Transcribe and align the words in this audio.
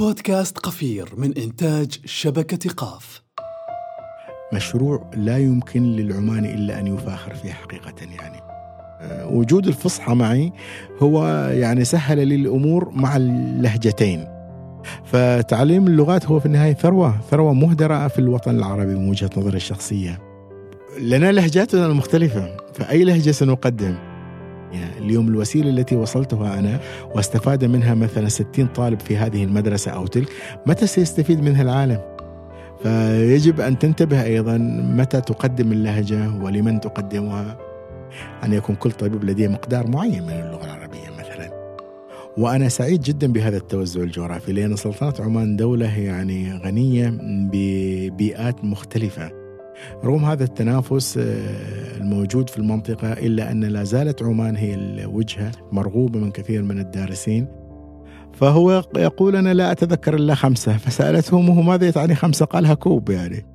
بودكاست 0.00 0.58
قفير 0.58 1.08
من 1.16 1.38
إنتاج 1.38 1.98
شبكة 2.04 2.70
قاف. 2.70 3.22
مشروع 4.52 5.10
لا 5.14 5.38
يمكن 5.38 5.82
للعماني 5.82 6.54
إلا 6.54 6.80
أن 6.80 6.86
يفاخر 6.86 7.34
فيه 7.34 7.52
حقيقة 7.52 7.94
يعني. 8.00 8.40
أه، 9.00 9.28
وجود 9.28 9.66
الفصحى 9.66 10.14
معي 10.14 10.52
هو 10.98 11.28
يعني 11.52 11.84
سهل 11.84 12.28
لي 12.28 12.34
الأمور 12.34 12.90
مع 12.90 13.16
اللهجتين. 13.16 14.24
فتعليم 15.04 15.86
اللغات 15.86 16.26
هو 16.26 16.40
في 16.40 16.46
النهاية 16.46 16.74
ثروة 16.74 17.20
ثروة 17.30 17.52
مهدرة 17.52 18.08
في 18.08 18.18
الوطن 18.18 18.56
العربي 18.56 18.94
من 18.94 19.08
وجهة 19.08 19.30
نظري 19.36 19.56
الشخصية. 19.56 20.18
لنا 21.00 21.32
لهجاتنا 21.32 21.86
المختلفة 21.86 22.56
فأي 22.74 23.04
لهجة 23.04 23.30
سنقدم؟ 23.30 24.09
اليوم 24.98 25.28
الوسيلة 25.28 25.70
التي 25.70 25.96
وصلتها 25.96 26.58
أنا 26.58 26.80
واستفاد 27.14 27.64
منها 27.64 27.94
مثلا 27.94 28.28
60 28.28 28.66
طالب 28.66 29.00
في 29.00 29.16
هذه 29.16 29.44
المدرسة 29.44 29.90
أو 29.90 30.06
تلك 30.06 30.28
متى 30.66 30.86
سيستفيد 30.86 31.42
منها 31.42 31.62
العالم؟ 31.62 32.00
فيجب 32.82 33.60
أن 33.60 33.78
تنتبه 33.78 34.24
أيضا 34.24 34.58
متى 34.96 35.20
تقدم 35.20 35.72
اللهجة 35.72 36.30
ولمن 36.42 36.80
تقدمها 36.80 37.58
أن 38.44 38.52
يكون 38.52 38.76
كل 38.76 38.90
طبيب 38.90 39.24
لديه 39.24 39.48
مقدار 39.48 39.86
معين 39.86 40.22
من 40.22 40.30
اللغة 40.32 40.64
العربية 40.64 41.10
مثلا. 41.18 41.60
وأنا 42.36 42.68
سعيد 42.68 43.00
جدا 43.00 43.32
بهذا 43.32 43.56
التوزع 43.56 44.00
الجغرافي 44.00 44.52
لأن 44.52 44.76
سلطنة 44.76 45.26
عمان 45.26 45.56
دولة 45.56 45.98
يعني 45.98 46.60
غنية 46.64 47.18
ببيئات 47.22 48.64
مختلفة. 48.64 49.39
رغم 50.04 50.24
هذا 50.24 50.44
التنافس 50.44 51.18
آه، 51.18 51.96
الموجود 51.96 52.50
في 52.50 52.58
المنطقة 52.58 53.12
إلا 53.12 53.50
أن 53.50 53.64
لا 53.64 53.84
زالت 53.84 54.22
عمان 54.22 54.56
هي 54.56 54.74
الوجهة 54.74 55.52
مرغوبة 55.72 56.18
من 56.18 56.30
كثير 56.30 56.62
من 56.62 56.78
الدارسين. 56.78 57.46
فهو 58.32 58.84
يقول 58.96 59.36
أنا 59.36 59.54
لا 59.54 59.72
أتذكر 59.72 60.14
إلا 60.14 60.34
خمسة 60.34 60.76
فسألته 60.76 61.38
أمه 61.38 61.62
ماذا 61.62 61.92
يعني 61.96 62.14
خمسة؟ 62.14 62.44
قالها 62.46 62.74
كوب 62.74 63.10
يعني. 63.10 63.46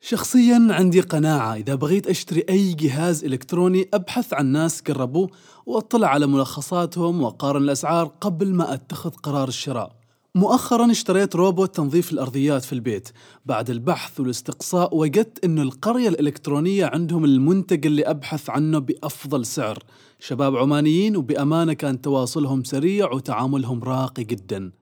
شخصيا 0.00 0.68
عندي 0.70 1.00
قناعة 1.00 1.54
إذا 1.54 1.74
بغيت 1.74 2.06
أشتري 2.06 2.44
أي 2.48 2.72
جهاز 2.72 3.24
إلكتروني 3.24 3.88
أبحث 3.94 4.34
عن 4.34 4.46
ناس 4.46 4.80
قربوه 4.80 5.30
وأطلع 5.66 6.08
على 6.08 6.26
ملخصاتهم 6.26 7.22
وأقارن 7.22 7.62
الأسعار 7.62 8.06
قبل 8.06 8.54
ما 8.54 8.74
أتخذ 8.74 9.10
قرار 9.10 9.48
الشراء. 9.48 10.03
مؤخرا 10.36 10.90
اشتريت 10.90 11.36
روبوت 11.36 11.76
تنظيف 11.76 12.12
الأرضيات 12.12 12.64
في 12.64 12.72
البيت. 12.72 13.08
بعد 13.46 13.70
البحث 13.70 14.20
والاستقصاء 14.20 14.96
وجدت 14.96 15.44
أن 15.44 15.58
القرية 15.58 16.08
الإلكترونية 16.08 16.86
عندهم 16.86 17.24
المنتج 17.24 17.86
اللي 17.86 18.02
أبحث 18.02 18.50
عنه 18.50 18.78
بأفضل 18.78 19.46
سعر. 19.46 19.78
شباب 20.18 20.56
عمانيين 20.56 21.16
وبأمانة 21.16 21.72
كان 21.72 22.00
تواصلهم 22.00 22.64
سريع 22.64 23.12
وتعاملهم 23.12 23.84
راقي 23.84 24.24
جدا. 24.24 24.72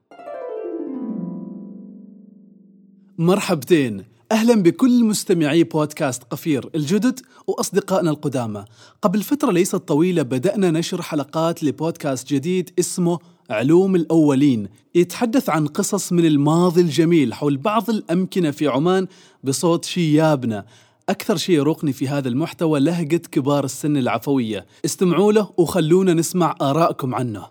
مرحبتين. 3.17 4.03
أهلا 4.31 4.63
بكل 4.63 5.03
مستمعي 5.03 5.63
بودكاست 5.63 6.23
قفير 6.23 6.69
الجدد 6.75 7.19
وأصدقائنا 7.47 8.09
القدامى. 8.09 8.65
قبل 9.01 9.23
فترة 9.23 9.51
ليست 9.51 9.75
طويلة 9.75 10.21
بدأنا 10.21 10.71
نشر 10.71 11.01
حلقات 11.01 11.63
لبودكاست 11.63 12.33
جديد 12.33 12.69
اسمه 12.79 13.19
علوم 13.49 13.95
الأولين 13.95 14.67
يتحدث 14.95 15.49
عن 15.49 15.67
قصص 15.67 16.13
من 16.13 16.25
الماضي 16.25 16.81
الجميل 16.81 17.33
حول 17.33 17.57
بعض 17.57 17.89
الأمكنة 17.89 18.51
في 18.51 18.67
عمان 18.67 19.07
بصوت 19.43 19.85
شيابنا 19.85 20.65
أكثر 21.09 21.37
شيء 21.37 21.55
يروقني 21.55 21.93
في 21.93 22.07
هذا 22.07 22.27
المحتوى 22.29 22.79
لهجة 22.79 23.21
كبار 23.31 23.63
السن 23.63 23.97
العفوية. 23.97 24.65
استمعوا 24.85 25.33
له 25.33 25.51
وخلونا 25.57 26.13
نسمع 26.13 26.55
آراءكم 26.61 27.15
عنه. 27.15 27.47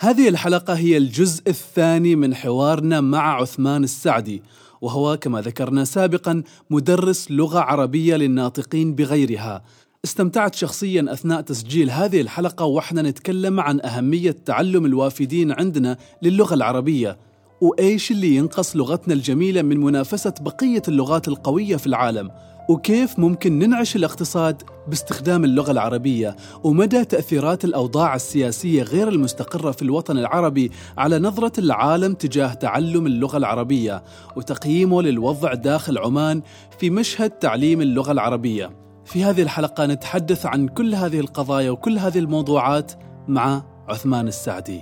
هذه 0.00 0.28
الحلقة 0.28 0.74
هي 0.74 0.96
الجزء 0.96 1.48
الثاني 1.48 2.16
من 2.16 2.34
حوارنا 2.34 3.00
مع 3.00 3.40
عثمان 3.40 3.84
السعدي 3.84 4.42
وهو 4.80 5.16
كما 5.16 5.40
ذكرنا 5.40 5.84
سابقا 5.84 6.42
مدرس 6.70 7.30
لغة 7.30 7.58
عربية 7.58 8.16
للناطقين 8.16 8.94
بغيرها. 8.94 9.62
استمتعت 10.04 10.54
شخصيا 10.54 11.06
أثناء 11.12 11.40
تسجيل 11.40 11.90
هذه 11.90 12.20
الحلقة 12.20 12.64
وإحنا 12.64 13.02
نتكلم 13.02 13.60
عن 13.60 13.80
أهمية 13.80 14.36
تعلم 14.44 14.86
الوافدين 14.86 15.52
عندنا 15.52 15.96
للغة 16.22 16.54
العربية 16.54 17.18
وإيش 17.60 18.10
اللي 18.10 18.36
ينقص 18.36 18.76
لغتنا 18.76 19.14
الجميلة 19.14 19.62
من 19.62 19.80
منافسة 19.80 20.34
بقية 20.40 20.82
اللغات 20.88 21.28
القوية 21.28 21.76
في 21.76 21.86
العالم 21.86 22.30
وكيف 22.68 23.18
ممكن 23.18 23.58
ننعش 23.58 23.96
الاقتصاد 23.96 24.62
باستخدام 24.88 25.44
اللغة 25.44 25.70
العربية 25.70 26.36
ومدى 26.64 27.04
تأثيرات 27.04 27.64
الأوضاع 27.64 28.14
السياسية 28.14 28.82
غير 28.82 29.08
المستقرة 29.08 29.70
في 29.70 29.82
الوطن 29.82 30.18
العربي 30.18 30.70
على 30.98 31.18
نظرة 31.18 31.60
العالم 31.60 32.14
تجاه 32.14 32.54
تعلم 32.54 33.06
اللغة 33.06 33.36
العربية 33.36 34.04
وتقييمه 34.36 35.02
للوضع 35.02 35.54
داخل 35.54 35.98
عمان 35.98 36.42
في 36.78 36.90
مشهد 36.90 37.30
تعليم 37.30 37.80
اللغة 37.80 38.12
العربية. 38.12 38.81
في 39.12 39.24
هذه 39.24 39.42
الحلقة 39.42 39.86
نتحدث 39.86 40.46
عن 40.46 40.68
كل 40.68 40.94
هذه 40.94 41.20
القضايا 41.20 41.70
وكل 41.70 41.98
هذه 41.98 42.18
الموضوعات 42.18 42.92
مع 43.28 43.62
عثمان 43.88 44.28
السعدي 44.28 44.80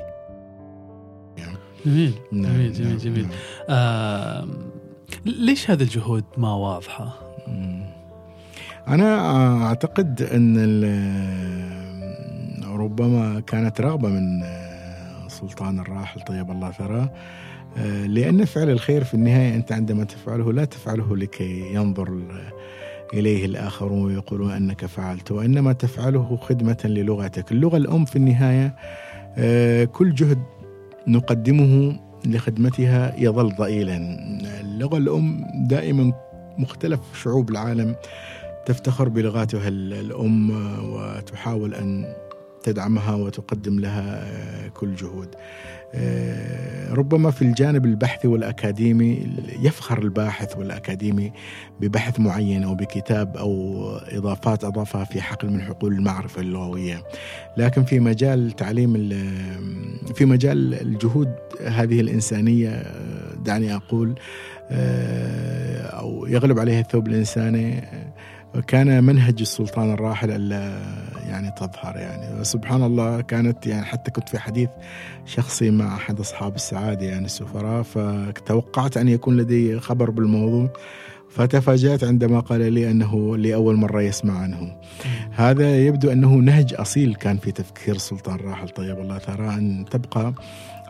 جميل 1.86 2.14
نعم، 2.32 2.52
جميل 2.52 2.72
جميل 2.72 2.88
نعم، 2.88 2.96
جميل 2.96 3.22
نعم. 3.22 3.32
آه 3.68 4.48
ليش 5.26 5.70
هذه 5.70 5.82
الجهود 5.82 6.24
ما 6.36 6.54
واضحة؟ 6.54 7.12
أنا 8.88 9.66
أعتقد 9.66 10.22
أن 10.22 10.84
ربما 12.64 13.40
كانت 13.40 13.80
رغبة 13.80 14.08
من 14.08 14.42
سلطان 15.28 15.80
الراحل 15.80 16.20
طيب 16.20 16.50
الله 16.50 16.70
ثراه 16.70 17.12
آه، 17.76 18.06
لأن 18.06 18.44
فعل 18.44 18.70
الخير 18.70 19.04
في 19.04 19.14
النهاية 19.14 19.54
أنت 19.54 19.72
عندما 19.72 20.04
تفعله 20.04 20.52
لا 20.52 20.64
تفعله 20.64 21.16
لكي 21.16 21.74
ينظر 21.74 22.22
إليه 23.14 23.44
الآخرون 23.44 24.04
ويقولون 24.04 24.50
أنك 24.50 24.86
فعلت 24.86 25.32
وإنما 25.32 25.72
تفعله 25.72 26.36
خدمة 26.36 26.78
للغتك. 26.84 27.52
اللغة 27.52 27.76
الأم 27.76 28.04
في 28.04 28.16
النهاية 28.16 28.76
آه، 29.38 29.84
كل 29.84 30.14
جهد 30.14 30.38
نقدمه 31.06 32.00
لخدمتها 32.26 33.14
يظل 33.18 33.54
ضئيلا. 33.56 33.96
اللغة 34.60 34.96
الأم 34.96 35.44
دائما 35.54 36.12
مختلف 36.58 37.00
شعوب 37.22 37.50
العالم 37.50 37.96
تفتخر 38.66 39.08
بلغاتها 39.08 39.68
الأم 39.68 40.50
وتحاول 40.92 41.74
أن 41.74 42.14
تدعمها 42.62 43.14
وتقدم 43.14 43.78
لها 43.78 44.22
آه، 44.22 44.68
كل 44.68 44.94
جهود. 44.94 45.28
ربما 46.90 47.30
في 47.30 47.42
الجانب 47.42 47.84
البحثي 47.84 48.28
والأكاديمي 48.28 49.26
يفخر 49.62 49.98
الباحث 49.98 50.56
والأكاديمي 50.56 51.32
ببحث 51.80 52.20
معين 52.20 52.62
أو 52.62 52.74
بكتاب 52.74 53.36
أو 53.36 53.84
إضافات 53.96 54.64
أضافها 54.64 55.04
في 55.04 55.22
حقل 55.22 55.50
من 55.50 55.62
حقول 55.62 55.92
المعرفة 55.92 56.40
اللغوية. 56.40 57.02
لكن 57.56 57.84
في 57.84 58.00
مجال 58.00 58.50
تعليم 58.50 59.08
في 60.14 60.24
مجال 60.24 60.74
الجهود 60.74 61.34
هذه 61.66 62.00
الإنسانية 62.00 62.82
دعني 63.44 63.74
أقول 63.74 64.14
آه، 64.70 65.82
أو 65.82 66.26
يغلب 66.26 66.58
عليها 66.58 66.80
الثوب 66.80 67.08
الإنساني 67.08 67.82
كان 68.66 69.04
منهج 69.04 69.40
السلطان 69.40 69.92
الراحل 69.92 70.30
ألا 70.30 70.82
يعني 71.28 71.50
تظهر 71.50 71.96
يعني. 71.96 72.44
سبحان 72.44 72.82
الله 72.82 73.20
كانت 73.20 73.66
يعني 73.66 73.84
حتى 73.84 74.10
كنت 74.10 74.28
في 74.28 74.38
حديث 74.38 74.68
شخصي 75.26 75.70
مع 75.70 75.94
أحد 75.94 76.20
أصحاب 76.20 76.54
السعادة 76.54 77.06
يعني 77.06 77.24
السفراء 77.24 77.82
فتوقعت 77.82 78.96
أن 78.96 79.08
يكون 79.08 79.36
لدي 79.36 79.80
خبر 79.80 80.10
بالموضوع 80.10 80.68
فتفاجأت 81.30 82.04
عندما 82.04 82.40
قال 82.40 82.72
لي 82.72 82.90
أنه 82.90 83.36
لأول 83.36 83.76
مرة 83.76 84.02
يسمع 84.02 84.38
عنه. 84.38 84.76
هذا 85.30 85.78
يبدو 85.78 86.12
أنه 86.12 86.34
نهج 86.34 86.74
أصيل 86.74 87.14
كان 87.14 87.36
في 87.36 87.52
تفكير 87.52 87.94
السلطان 87.94 88.34
الراحل. 88.34 88.68
طيب 88.68 88.98
الله 88.98 89.18
ثرى 89.18 89.48
أن 89.48 89.84
تبقى 89.90 90.34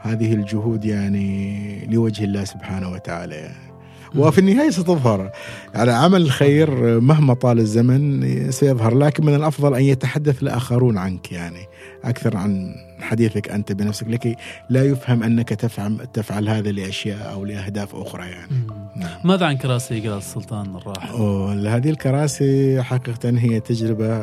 هذه 0.00 0.34
الجهود 0.34 0.84
يعني 0.84 1.86
لوجه 1.86 2.24
الله 2.24 2.44
سبحانه 2.44 2.90
وتعالى. 2.90 3.34
يعني 3.34 3.69
وفي 4.16 4.38
النهاية 4.38 4.70
ستظهر. 4.70 5.30
يعني 5.74 5.90
عمل 5.90 6.22
الخير 6.22 7.00
مهما 7.00 7.34
طال 7.34 7.58
الزمن 7.58 8.50
سيظهر 8.50 8.94
لكن 8.94 9.26
من 9.26 9.34
الأفضل 9.34 9.74
أن 9.74 9.82
يتحدث 9.82 10.42
الآخرون 10.42 10.98
عنك 10.98 11.32
يعني. 11.32 11.66
أكثر 12.04 12.36
عن 12.36 12.74
حديثك 13.00 13.48
أنت 13.48 13.72
بنفسك 13.72 14.08
لكي 14.08 14.36
لا 14.70 14.84
يفهم 14.84 15.22
أنك 15.22 15.48
تفعل, 15.48 16.06
تفعل 16.12 16.48
هذا 16.48 16.72
لأشياء 16.72 17.32
أو 17.32 17.44
لأهداف 17.44 17.94
أخرى 17.94 18.26
يعني. 18.26 18.52
نعم. 18.96 19.10
ماذا 19.24 19.46
عن 19.46 19.56
كراسي 19.56 20.00
قال 20.00 20.18
السلطان 20.18 20.76
الراحل؟ 20.76 21.66
هذه 21.68 21.90
الكراسي 21.90 22.82
حقيقة 22.82 23.30
هي 23.38 23.60
تجربة 23.60 24.14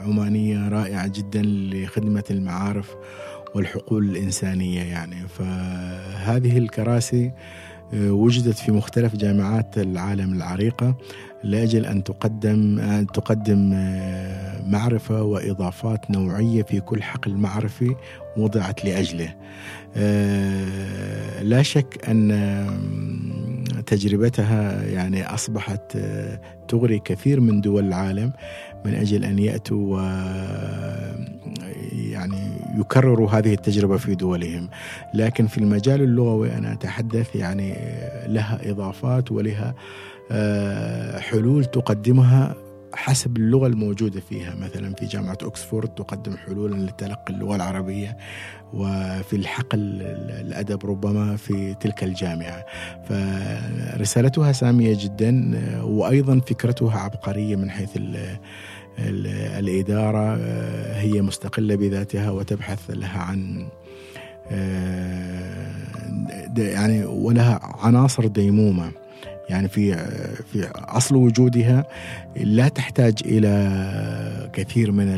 عمانية 0.00 0.68
رائعة 0.68 1.06
جدا 1.06 1.42
لخدمة 1.44 2.24
المعارف 2.30 2.94
والحقول 3.54 4.04
الإنسانية 4.04 4.82
يعني. 4.82 5.28
فهذه 5.28 6.58
الكراسي 6.58 7.32
وجدت 7.94 8.58
في 8.58 8.72
مختلف 8.72 9.16
جامعات 9.16 9.78
العالم 9.78 10.32
العريقة 10.32 10.96
لأجل 11.44 11.86
أن 11.86 12.04
تقدم 12.04 12.78
أن 12.78 13.06
تقدم 13.06 13.70
معرفة 14.66 15.22
وإضافات 15.22 16.10
نوعية 16.10 16.62
في 16.62 16.80
كل 16.80 17.02
حقل 17.02 17.34
معرفي 17.34 17.94
وضعت 18.36 18.84
لأجله. 18.84 19.34
لا 21.42 21.62
شك 21.62 22.08
أن 22.08 22.28
تجربتها 23.86 24.82
يعني 24.82 25.34
أصبحت 25.34 25.98
تغري 26.68 26.98
كثير 26.98 27.40
من 27.40 27.60
دول 27.60 27.86
العالم. 27.86 28.32
من 28.84 28.94
أجل 28.94 29.24
أن 29.24 29.38
يأتوا 29.38 29.96
و 29.96 30.00
يعني 31.92 32.48
يكرروا 32.78 33.30
هذه 33.30 33.54
التجربة 33.54 33.96
في 33.96 34.14
دولهم. 34.14 34.68
لكن 35.14 35.46
في 35.46 35.58
المجال 35.58 36.02
اللغوي 36.02 36.52
أنا 36.52 36.72
أتحدث 36.72 37.36
يعني 37.36 37.74
لها 38.26 38.70
إضافات 38.70 39.32
ولها 39.32 39.74
آه، 40.30 41.18
حلول 41.18 41.64
تقدمها 41.64 42.54
حسب 42.94 43.36
اللغة 43.36 43.66
الموجودة 43.66 44.20
فيها. 44.20 44.54
مثلا 44.54 44.94
في 44.94 45.06
جامعة 45.06 45.38
أكسفورد 45.42 45.88
تقدم 45.88 46.36
حلولا 46.36 46.74
لتلقي 46.74 47.34
اللغة 47.34 47.56
العربية 47.56 48.16
وفي 48.72 49.36
الحقل 49.36 49.78
الأدب 50.40 50.86
ربما 50.86 51.36
في 51.36 51.74
تلك 51.74 52.04
الجامعة. 52.04 52.64
فرسالتها 53.08 54.52
سامية 54.52 54.96
جدا 55.00 55.60
وأيضا 55.84 56.40
فكرتها 56.40 56.98
عبقرية 56.98 57.56
من 57.56 57.70
حيث 57.70 57.90
الإدارة 59.58 60.36
هي 60.94 61.22
مستقلة 61.22 61.74
بذاتها 61.74 62.30
وتبحث 62.30 62.90
لها 62.90 63.18
عن 63.18 63.68
يعني 66.58 67.04
ولها 67.04 67.60
عناصر 67.62 68.26
ديمومة. 68.26 68.92
يعني 69.48 69.68
في 69.68 69.96
في 70.52 70.68
أصل 70.74 71.16
وجودها 71.16 71.84
لا 72.36 72.68
تحتاج 72.68 73.14
إلى 73.24 74.50
كثير 74.52 74.92
من 74.92 75.08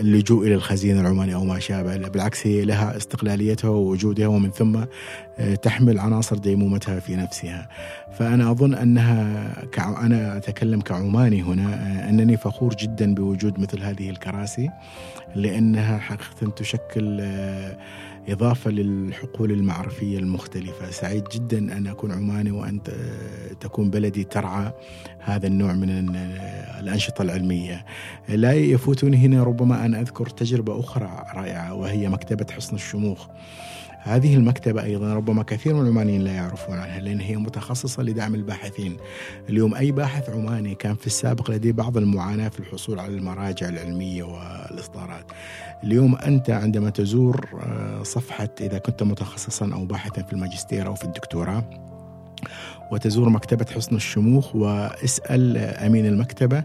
اللجوء 0.00 0.46
إلى 0.46 0.54
الخزين 0.54 1.00
العماني 1.00 1.34
أو 1.34 1.44
ما 1.44 1.58
شابه 1.58 1.96
بالعكس 1.96 2.46
هي 2.46 2.64
لها 2.64 2.96
استقلاليتها 2.96 3.70
ووجودها 3.70 4.26
ومن 4.26 4.50
ثم 4.50 4.76
آه، 5.38 5.54
تحمل 5.54 5.98
عناصر 5.98 6.36
ديمومتها 6.38 7.00
في 7.00 7.16
نفسها. 7.16 7.68
فأنا 8.12 8.50
أظن 8.50 8.74
أنها 8.74 9.52
أنا 9.78 10.36
أتكلم 10.36 10.80
كعماني 10.80 11.42
هنا 11.42 11.74
آه، 11.74 12.08
أنني 12.08 12.36
فخور 12.36 12.74
جدا 12.74 13.14
بوجود 13.14 13.60
مثل 13.60 13.82
هذه 13.82 14.10
الكراسي 14.10 14.70
لأنها 15.34 15.98
حقيقه 15.98 16.50
تشكل 16.56 17.18
آه، 17.20 17.76
إضافة 18.28 18.70
للحقول 18.70 19.52
المعرفية 19.52 20.18
المختلفة. 20.18 20.90
سعيد 20.90 21.24
جدا 21.34 21.58
أن 21.58 21.86
أكون 21.86 22.12
عماني 22.12 22.50
وأن 22.50 22.80
تكون 23.60 23.90
بلدي 23.90 24.24
ترعى 24.24 24.72
هذا 25.18 25.46
النوع 25.46 25.72
من 25.72 26.16
الأنشطة 26.80 27.22
العلمية. 27.22 27.84
لا 28.28 28.52
يفوتني 28.52 29.16
هنا 29.16 29.42
ربما 29.42 29.86
أن 29.86 29.94
أذكر 29.94 30.26
تجربة 30.26 30.80
أخرى 30.80 31.24
رائعة 31.34 31.74
وهي 31.74 32.08
مكتبة 32.08 32.46
حصن 32.52 32.76
الشموخ. 32.76 33.26
هذه 34.08 34.36
المكتبة 34.36 34.82
أيضا 34.82 35.14
ربما 35.14 35.42
كثير 35.42 35.74
من 35.74 35.80
العمانيين 35.80 36.20
لا 36.20 36.32
يعرفون 36.32 36.78
عنها 36.78 37.00
لأن 37.00 37.20
هي 37.20 37.36
متخصصة 37.36 38.02
لدعم 38.02 38.34
الباحثين. 38.34 38.96
اليوم 39.48 39.74
أي 39.74 39.92
باحث 39.92 40.30
عماني 40.30 40.74
كان 40.74 40.94
في 40.94 41.06
السابق 41.06 41.50
لديه 41.50 41.72
بعض 41.72 41.96
المعاناة 41.96 42.48
في 42.48 42.60
الحصول 42.60 42.98
على 42.98 43.14
المراجع 43.14 43.68
العلمية 43.68 44.22
والإصدارات. 44.22 45.24
اليوم 45.84 46.16
أنت 46.16 46.50
عندما 46.50 46.90
تزور 46.90 47.48
آه، 47.62 48.02
صفحة 48.02 48.48
إذا 48.60 48.78
كنت 48.78 49.02
متخصصا 49.02 49.72
أو 49.72 49.84
باحثا 49.84 50.22
في 50.22 50.32
الماجستير 50.32 50.86
أو 50.86 50.94
في 50.94 51.04
الدكتوراه 51.04 51.64
وتزور 52.92 53.28
مكتبة 53.28 53.66
حصن 53.74 53.96
الشموخ 53.96 54.56
واسأل 54.56 55.56
أمين 55.58 56.06
المكتبة 56.06 56.64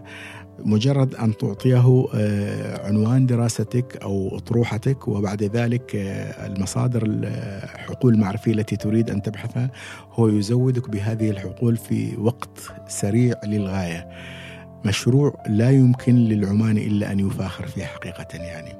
مجرد 0.58 1.14
أن 1.14 1.36
تعطيه 1.36 2.06
آه، 2.14 2.86
عنوان 2.86 3.26
دراستك 3.26 3.98
أو 4.02 4.36
أطروحتك 4.36 5.08
وبعد 5.08 5.42
ذلك 5.42 5.96
آه، 5.96 6.46
المصادر 6.46 7.02
الحقول 7.06 8.14
المعرفية 8.14 8.52
التي 8.52 8.76
تريد 8.76 9.10
أن 9.10 9.22
تبحثها 9.22 9.70
هو 10.12 10.28
يزودك 10.28 10.90
بهذه 10.90 11.30
الحقول 11.30 11.76
في 11.76 12.16
وقت 12.18 12.72
سريع 12.88 13.34
للغاية. 13.44 14.08
مشروع 14.84 15.34
لا 15.46 15.70
يمكن 15.70 16.14
للعماني 16.14 16.86
إلا 16.86 17.12
أن 17.12 17.20
يفاخر 17.20 17.66
فيه 17.66 17.84
حقيقة 17.84 18.36
يعني. 18.36 18.72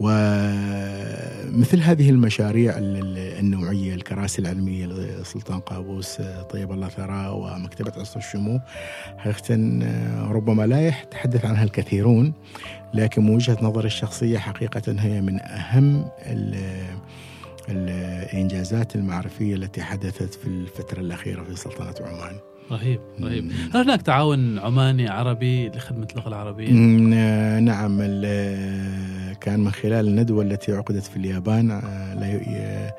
ومثل 0.00 1.80
هذه 1.80 2.10
المشاريع 2.10 2.74
النوعية 2.78 3.94
الكراسي 3.94 4.42
العلمية 4.42 4.86
لسلطان 4.86 5.60
قابوس 5.60 6.22
طيب 6.50 6.72
الله 6.72 6.88
ثراه 6.88 7.32
ومكتبة 7.32 7.92
عصر 7.96 8.18
الشمو 8.20 8.60
حقيقة 9.18 9.54
ربما 10.32 10.66
لا 10.66 10.88
يتحدث 10.88 11.44
عنها 11.44 11.64
الكثيرون 11.64 12.32
لكن 12.94 13.22
من 13.22 13.34
وجهة 13.34 13.58
نظري 13.62 13.86
الشخصية 13.86 14.38
حقيقة 14.38 14.96
هي 14.98 15.20
من 15.20 15.40
أهم 15.40 16.08
الإنجازات 17.68 18.96
المعرفية 18.96 19.54
التي 19.54 19.82
حدثت 19.82 20.34
في 20.34 20.46
الفترة 20.46 21.00
الأخيرة 21.00 21.42
في 21.42 21.56
سلطنة 21.56 21.94
عمان. 22.08 22.38
رهيب 22.70 23.00
رهيب 23.22 23.52
هل 23.74 23.80
هناك 23.80 24.02
تعاون 24.02 24.58
عماني 24.58 25.08
عربي 25.08 25.68
لخدمة 25.68 26.08
اللغة 26.12 26.28
العربية؟ 26.28 26.70
نعم 27.60 28.00
كان 29.40 29.60
من 29.60 29.70
خلال 29.70 30.08
الندوة 30.08 30.42
التي 30.42 30.72
عقدت 30.72 31.04
في 31.04 31.16
اليابان 31.16 31.70
آه، 31.70 32.94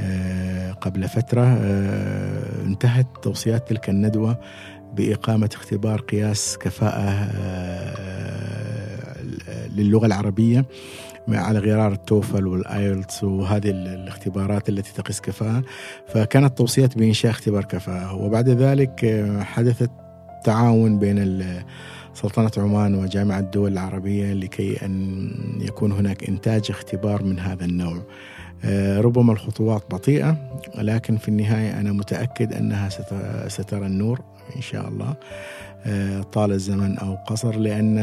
آه، 0.00 0.72
قبل 0.72 1.08
فترة 1.08 1.42
آه، 1.42 2.62
انتهت 2.66 3.06
توصيات 3.22 3.68
تلك 3.68 3.88
الندوة 3.88 4.40
بإقامة 4.94 5.50
اختبار 5.54 6.00
قياس 6.00 6.58
كفاءة 6.58 7.30
للغة 9.76 10.06
العربية 10.06 10.64
على 11.28 11.58
غرار 11.58 11.92
التوفل 11.92 12.46
والآيلتس 12.46 13.24
وهذه 13.24 13.70
الاختبارات 13.70 14.68
التي 14.68 14.92
تقيس 14.94 15.20
كفاءة. 15.20 15.62
فكانت 16.06 16.58
توصيات 16.58 16.98
بإنشاء 16.98 17.30
اختبار 17.30 17.64
كفاءة. 17.64 18.14
وبعد 18.14 18.48
ذلك 18.48 19.04
آه، 19.04 19.42
حدثت 19.42 19.90
تعاون 20.44 20.98
بين 20.98 21.44
سلطنة 22.14 22.50
عمان 22.58 22.94
وجامعة 22.94 23.38
الدول 23.38 23.72
العربية 23.72 24.32
لكي 24.32 24.84
أن 24.86 25.30
يكون 25.60 25.92
هناك 25.92 26.28
إنتاج 26.28 26.66
اختبار 26.70 27.22
من 27.22 27.38
هذا 27.38 27.64
النوع. 27.64 28.02
آه، 28.64 29.00
ربما 29.00 29.32
الخطوات 29.32 29.82
بطيئة 29.90 30.36
لكن 30.78 31.16
في 31.16 31.28
النهاية 31.28 31.80
أنا 31.80 31.92
متأكد 31.92 32.52
أنها 32.52 32.88
سترى 33.48 33.86
النور 33.86 34.20
إن 34.56 34.60
شاء 34.60 34.88
الله. 34.88 35.16
طال 36.32 36.52
الزمن 36.52 36.98
أو 36.98 37.14
قصر 37.14 37.56
لأن 37.56 37.98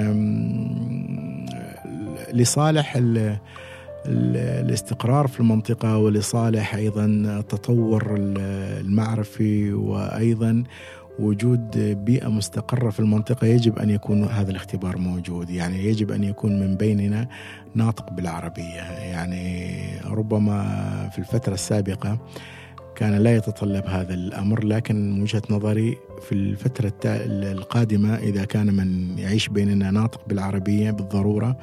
لصالح 2.34 2.98
الاستقرار 4.08 5.28
في 5.28 5.40
المنطقة 5.40 5.98
ولصالح 5.98 6.76
أيضا 6.76 7.06
التطور 7.06 8.16
المعرفي 8.18 9.74
وأيضا 9.74 10.64
وجود 11.20 11.78
بيئة 12.06 12.28
مستقرة 12.28 12.90
في 12.90 13.00
المنطقة 13.00 13.48
يجب 13.48 13.80
أن 13.80 13.90
يكون 13.90 14.24
هذا 14.24 14.52
الاختبار 14.52 14.98
موجود. 14.98 15.50
يعني 15.50 15.86
يجب 15.86 16.12
أن 16.12 16.24
يكون 16.24 16.60
من 16.60 16.76
بيننا 16.76 17.28
ناطق 17.76 18.12
بالعربية. 18.12 18.82
يعني 18.92 19.78
ربما 20.06 21.10
في 21.12 21.20
الفترة 21.20 21.54
السابقة 21.54 22.18
كان 22.96 23.14
لا 23.16 23.36
يتطلب 23.36 23.86
هذا 23.86 24.14
الأمر 24.14 24.64
لكن 24.64 25.14
من 25.14 25.22
وجهة 25.22 25.42
نظري 25.50 25.98
في 26.22 26.32
الفترة 26.32 26.94
القادمة 27.06 28.16
إذا 28.16 28.46
كان 28.46 28.74
من 28.74 29.20
يعيش 29.20 29.48
بيننا 29.48 29.92
ناطق 29.92 30.22
بالعربية 30.28 30.92
بالضرورة 30.92 31.58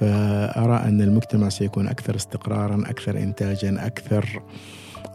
فأرى 0.00 0.88
أن 0.88 1.00
المجتمع 1.00 1.48
سيكون 1.48 1.88
أكثر 1.88 2.16
استقرارا 2.16 2.82
أكثر 2.86 3.18
إنتاجا 3.18 3.86
أكثر 3.86 4.42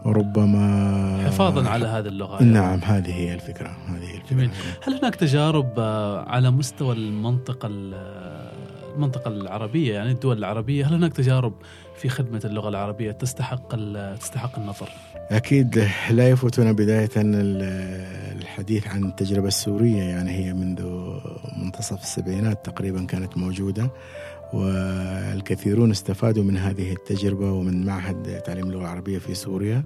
ربما 0.06 1.22
حفاظا 1.26 1.68
على 1.68 1.86
هذه 1.86 2.06
اللغة 2.06 2.42
نعم 2.42 2.78
هذه 2.78 3.14
هي 3.14 3.34
الفكرة 3.34 3.76
هذه 3.88 4.04
هي 4.04 4.16
الفكرة 4.16 4.36
جميل. 4.36 4.50
هل 4.82 4.94
هناك 4.94 5.14
تجارب 5.14 5.72
آه، 5.78 6.28
على 6.28 6.50
مستوى 6.50 6.94
المنطقة 6.94 7.68
المنطقة 8.96 9.28
العربية 9.28 9.94
يعني 9.94 10.10
الدول 10.10 10.38
العربية 10.38 10.86
هل 10.86 10.94
هناك 10.94 11.12
تجارب 11.12 11.52
في 11.96 12.08
خدمة 12.08 12.40
اللغة 12.44 12.68
العربية 12.68 13.12
تستحق 13.12 13.76
تستحق 14.14 14.58
النظر؟ 14.58 14.88
أكيد 15.30 15.88
لا 16.10 16.30
يفوتنا 16.30 16.72
بداية 16.72 17.10
الحديث 17.16 18.86
عن 18.86 19.04
التجربة 19.04 19.48
السورية 19.48 20.02
يعني 20.02 20.30
هي 20.30 20.52
منذ 20.52 20.82
منتصف 21.62 22.02
السبعينات 22.02 22.66
تقريبا 22.66 23.04
كانت 23.04 23.36
موجودة 23.36 23.90
والكثيرون 24.52 25.90
استفادوا 25.90 26.44
من 26.44 26.56
هذه 26.56 26.92
التجربة 26.92 27.52
ومن 27.52 27.86
معهد 27.86 28.40
تعليم 28.40 28.66
اللغة 28.66 28.80
العربية 28.80 29.18
في 29.18 29.34
سوريا 29.34 29.84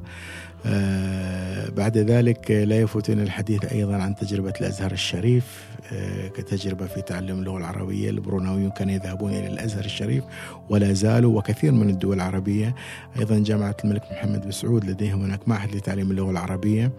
آه، 0.67 1.69
بعد 1.71 1.99
ذلك 1.99 2.51
لا 2.51 2.81
يفوتنا 2.81 3.23
الحديث 3.23 3.65
أيضا 3.65 3.95
عن 3.97 4.15
تجربة 4.15 4.53
الأزهر 4.61 4.93
الشريف 4.93 5.71
آه، 5.93 6.29
كتجربة 6.29 6.87
في 6.87 7.03
تعلم 7.03 7.39
اللغة 7.39 7.59
العربية 7.59 8.11
البروناويون 8.11 8.71
كانوا 8.71 8.95
يذهبون 8.95 9.33
إلى 9.33 9.47
الأزهر 9.47 9.85
الشريف 9.85 10.25
ولا 10.69 10.93
زالوا 10.93 11.39
وكثير 11.39 11.73
من 11.73 11.91
الدول 11.91 12.17
العربية 12.17 12.75
أيضا 13.19 13.39
جامعة 13.39 13.77
الملك 13.85 14.03
محمد 14.13 14.41
بن 14.45 14.51
سعود 14.51 14.85
لديهم 14.85 15.23
هناك 15.23 15.49
معهد 15.49 15.75
لتعليم 15.75 16.11
اللغة 16.11 16.31
العربية 16.31 16.93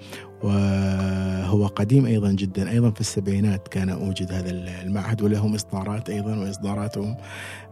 وهو 0.44 1.68
قديم 1.68 2.06
أيضا 2.06 2.32
جدا 2.32 2.72
أيضا 2.72 2.92
في 2.92 3.02
السبعينات 3.02 3.68
كان 3.68 3.90
أوجد 3.90 4.32
هذا 4.32 4.50
المعهد 4.82 5.22
ولهم 5.22 5.56
إصدارات 5.56 6.10
أيضا 6.10 6.36
وإصداراتهم 6.38 7.16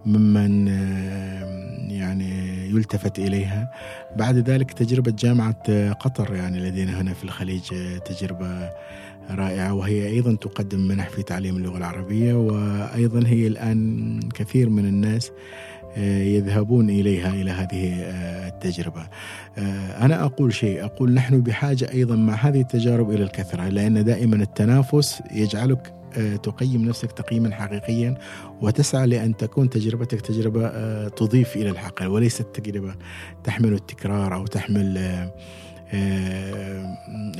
ممن 0.06 0.68
يعني 1.89 2.70
يلتفت 2.70 3.20
إليها 3.20 3.72
بعد 4.15 4.38
ذلك 4.38 4.72
تجربة 4.72 5.12
جامعة 5.12 5.91
قطر 5.91 6.36
يعني 6.36 6.60
لدينا 6.60 7.01
هنا 7.01 7.13
في 7.13 7.24
الخليج 7.24 7.74
تجربة 8.06 8.70
رائعة 9.32 9.74
وهي 9.74 10.08
أيضا 10.08 10.36
تقدم 10.36 10.88
منح 10.88 11.10
في 11.10 11.24
تعليم 11.24 11.58
اللغة 11.58 11.77
العربية 11.77 12.34
وأيضا 12.34 13.27
هي 13.27 13.48
الآن 13.48 14.20
كثير 14.34 14.70
من 14.70 14.86
الناس 14.86 15.32
آه، 15.98 16.22
يذهبون 16.22 16.89
إليها 16.89 17.29
إلى 17.34 17.51
هذه 17.51 17.94
آه، 18.01 18.48
التجربة. 18.48 19.08
آه، 19.58 20.06
أنا 20.06 20.25
أقول 20.25 20.53
شيء، 20.53 20.86
أقول 20.86 21.13
نحن 21.13 21.41
بحاجة 21.41 21.91
أيضا 21.91 22.15
مع 22.15 22.34
هذه 22.34 22.62
التجارب 22.62 23.12
إلى 23.12 23.24
الكثرة 23.24 23.70
لأن 23.70 24.03
دائما 24.03 24.36
التنافس 24.36 25.22
يجعلك 25.32 25.94
تقيم 26.43 26.85
نفسك 26.85 27.11
تقييما 27.11 27.55
حقيقيا 27.55 28.17
وتسعى 28.61 29.07
لأن 29.07 29.37
تكون 29.37 29.69
تجربتك 29.69 30.21
تجربة 30.21 31.07
تضيف 31.07 31.55
إلى 31.55 31.69
الحقل 31.69 32.07
وليست 32.07 32.47
تجربة 32.53 32.95
تحمل 33.43 33.73
التكرار 33.73 34.35
أو 34.35 34.47
تحمل 34.47 34.97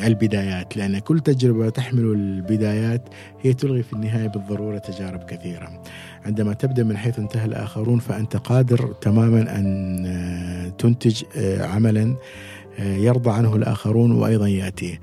البدايات 0.06 0.78
لأن 0.78 1.00
كل 1.00 1.20
تجربة 1.20 1.70
تحمل 1.70 2.04
البدايات 2.04 3.10
هي 3.42 3.54
تلغي 3.54 3.84
في 3.84 3.94
النهاية 3.94 4.28
بالضرورة 4.28 4.78
تجارب 4.78 5.24
كثيرة. 5.24 5.82
عندما 6.26 6.54
تبدأ 6.54 6.84
من 6.84 6.98
حيث 6.98 7.20
انتهى 7.20 7.46
الآخرون 7.46 8.00
فأنت 8.00 8.38
قادر 8.38 8.94
تماما 9.02 9.60
أن 9.60 10.06
آه، 10.06 10.70
تنتج 10.70 11.24
آه، 11.38 11.66
عملا 11.66 12.04
آه، 12.04 12.16
يرضى 12.80 13.32
عنه 13.32 13.56
الآخرون 13.56 14.12
وأيضا 14.12 14.48
يأتي. 14.48 15.00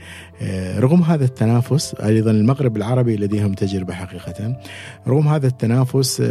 رغم 0.78 1.02
هذا 1.02 1.24
التنافس 1.24 1.94
أيضا 1.94 2.30
المغرب 2.30 2.76
العربي 2.76 3.16
لديهم 3.16 3.52
تجربة 3.52 3.94
حقيقة 3.94 4.56
رغم 5.08 5.28
هذا 5.28 5.46
التنافس 5.46 6.22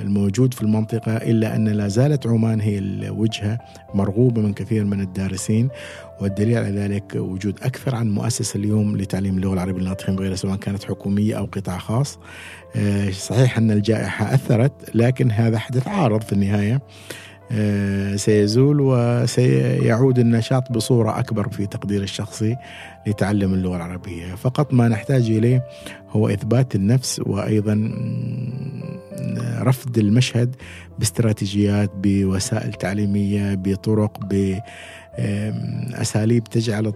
الموجود 0.00 0.54
في 0.54 0.62
المنطقة 0.62 1.16
إلا 1.16 1.56
أن 1.56 1.68
لا 1.68 1.88
زالت 1.88 2.26
عمان 2.26 2.60
هي 2.60 2.78
الوجهة 2.78 3.58
مرغوبة 3.94 4.42
من 4.42 4.52
كثير 4.52 4.84
من 4.84 5.00
الدارسين 5.00 5.68
والدليل 6.20 6.58
على 6.58 6.70
ذلك 6.70 7.14
وجود 7.16 7.58
أكثر 7.62 7.94
عن 7.94 8.10
مؤسسة 8.10 8.58
اليوم 8.58 8.96
لتعليم 8.96 9.36
اللغة 9.36 9.54
العربية 9.54 9.80
للناطقين 9.80 10.16
بغيرها 10.16 10.36
سواء 10.36 10.56
كانت 10.56 10.84
حكومية 10.84 11.38
أو 11.38 11.44
قطاع 11.44 11.78
خاص. 11.78 12.18
آه، 12.76 13.10
صحيح 13.10 13.58
أن 13.58 13.70
الجائحة 13.70 14.34
أثرت 14.34 14.72
لكن 14.94 15.30
هذا 15.30 15.58
حدث 15.58 15.88
عارض 15.88 16.22
في 16.22 16.32
النهاية. 16.32 16.74
آه، 16.74 16.80
سيزول 18.16 18.80
وسيعود 18.80 20.18
النشاط 20.18 20.72
بصورة 20.72 21.18
أكبر 21.18 21.48
في 21.48 21.66
تقدير 21.66 22.02
الشخصي 22.02 22.56
لتعلم 23.06 23.54
اللغة 23.54 23.76
العربية. 23.76 24.34
فقط 24.34 24.74
ما 24.74 24.88
نحتاج 24.88 25.30
إليه 25.30 25.64
هو 26.10 26.28
إثبات 26.28 26.74
النفس 26.74 27.20
وأيضا 27.26 27.92
رفض 29.60 29.98
المشهد 29.98 30.56
باستراتيجيات 30.98 31.90
بوسائل 31.96 32.72
تعليمية 32.72 33.54
بطرق 33.54 34.20
بأساليب 35.18 36.44
تجعل 36.44 36.92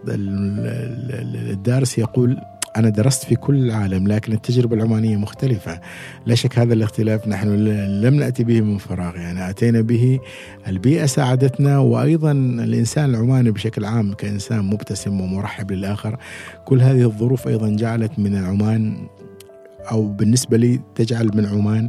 الدارس 1.51 1.99
يقول 1.99 2.39
أنا 2.77 2.89
درست 2.89 3.25
في 3.25 3.37
كل 3.37 3.65
العالم 3.65 4.09
لكن 4.09 4.33
التجربة 4.33 4.77
العمانية 4.77 5.17
مختلفة. 5.17 5.81
لا 6.27 6.35
شك 6.35 6.59
هذا 6.59 6.75
الاختلاف 6.75 7.29
نحن 7.29 7.49
لم 8.01 8.15
نأتي 8.15 8.45
به 8.45 8.61
من 8.61 8.79
فراغ. 8.79 9.17
يعني 9.17 9.51
أتينا 9.51 9.81
به 9.81 10.21
البيئة 10.69 11.07
ساعدتنا 11.07 11.79
وأيضا 11.79 12.33
الإنسان 12.33 13.11
العماني 13.11 13.51
بشكل 13.51 13.85
عام 13.85 14.13
كإنسان 14.13 14.65
مبتسم 14.65 15.21
ومرحب 15.21 15.73
للآخر. 15.73 16.19
كل 16.65 16.81
هذه 16.81 17.03
الظروف 17.03 17.49
أيضا 17.49 17.77
جعلت 17.77 18.19
من 18.19 18.37
عمان 18.37 19.09
أو 19.91 20.09
بالنسبة 20.09 20.57
لي 20.57 20.81
تجعل 20.95 21.31
من 21.35 21.47
عمان 21.47 21.89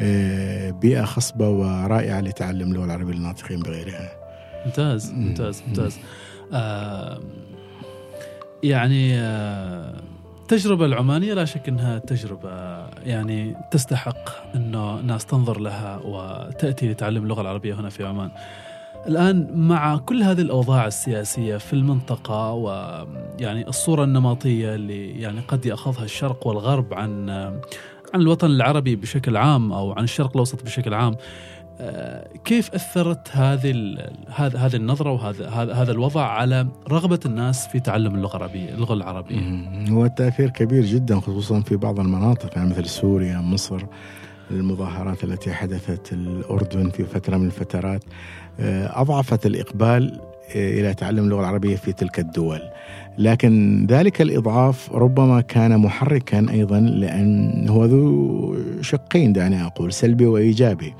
آه، 0.00 0.70
بيئة 0.70 1.04
خصبة 1.04 1.48
ورائعة 1.48 2.20
لتعلم 2.20 2.72
اللغة 2.72 2.84
العربية 2.84 3.14
للناطقين 3.14 3.60
بغيرها. 3.60 4.12
ممتاز 4.66 5.12
ممتاز 5.12 5.62
ممتاز. 5.68 5.98
آه 6.52 7.20
يعني 8.62 9.20
آه 9.20 10.02
التجربة 10.52 10.86
العمانية 10.86 11.34
لا 11.34 11.44
شك 11.44 11.68
أنها 11.68 11.98
تجربة 11.98 12.50
يعني 13.06 13.56
تستحق 13.70 14.54
أنه 14.54 15.00
الناس 15.00 15.26
تنظر 15.26 15.60
لها 15.60 16.00
وتأتي 16.04 16.88
لتعلم 16.88 17.22
اللغة 17.22 17.40
العربية 17.40 17.74
هنا 17.74 17.88
في 17.88 18.04
عمان. 18.04 18.30
الآن 19.06 19.48
مع 19.54 19.96
كل 19.96 20.22
هذه 20.22 20.40
الأوضاع 20.40 20.86
السياسية 20.86 21.56
في 21.56 21.72
المنطقة 21.72 22.52
ويعني 22.52 23.68
الصورة 23.68 24.04
النمطية 24.04 24.74
اللي 24.74 25.20
يعني 25.20 25.40
قد 25.40 25.66
يأخذها 25.66 26.04
الشرق 26.04 26.46
والغرب 26.46 26.94
عن 26.94 27.30
عن 28.14 28.20
الوطن 28.20 28.50
العربي 28.50 28.96
بشكل 28.96 29.36
عام 29.36 29.72
أو 29.72 29.92
عن 29.92 30.04
الشرق 30.04 30.30
الأوسط 30.30 30.64
بشكل 30.64 30.94
عام 30.94 31.16
كيف 32.44 32.74
أثرت 32.74 33.28
هذه 33.32 33.96
هذه 34.28 34.66
هذه 34.66 34.76
النظرة 34.76 35.12
وهذا 35.12 35.48
هذا 35.48 35.74
هذا 35.74 35.92
الوضع 35.92 36.26
على 36.26 36.66
رغبة 36.90 37.20
الناس 37.26 37.66
في 37.66 37.80
تعلم 37.80 38.14
اللغة 38.14 38.36
العربية 38.36 38.74
اللغة 38.74 38.94
العربية؟ 38.94 39.38
هو 39.90 40.04
التأثير 40.04 40.50
كبير 40.50 40.84
جدا 40.84 41.20
خصوصا 41.20 41.60
في 41.60 41.76
بعض 41.76 42.00
المناطق 42.00 42.56
يعني 42.56 42.70
مثل 42.70 42.86
سوريا 42.86 43.38
مصر 43.38 43.82
المظاهرات 44.50 45.24
التي 45.24 45.52
حدثت 45.52 46.12
الأردن 46.12 46.90
في 46.90 47.04
فترة 47.04 47.36
من 47.36 47.46
الفترات 47.46 48.04
آه، 48.60 49.00
أضعفت 49.00 49.46
الإقبال 49.46 50.20
آه، 50.56 50.80
إلى 50.80 50.94
تعلم 50.94 51.24
اللغة 51.24 51.40
العربية 51.40 51.76
في 51.76 51.92
تلك 51.92 52.18
الدول. 52.18 52.60
لكن 53.18 53.86
ذلك 53.90 54.22
الإضعاف 54.22 54.92
ربما 54.92 55.40
كان 55.40 55.78
محركا 55.78 56.46
أيضا 56.50 56.80
لأن 56.80 57.68
هو 57.68 57.84
ذو 57.84 58.56
شقين 58.80 59.32
دعني 59.32 59.66
أقول 59.66 59.92
سلبي 59.92 60.26
وإيجابي. 60.26 60.94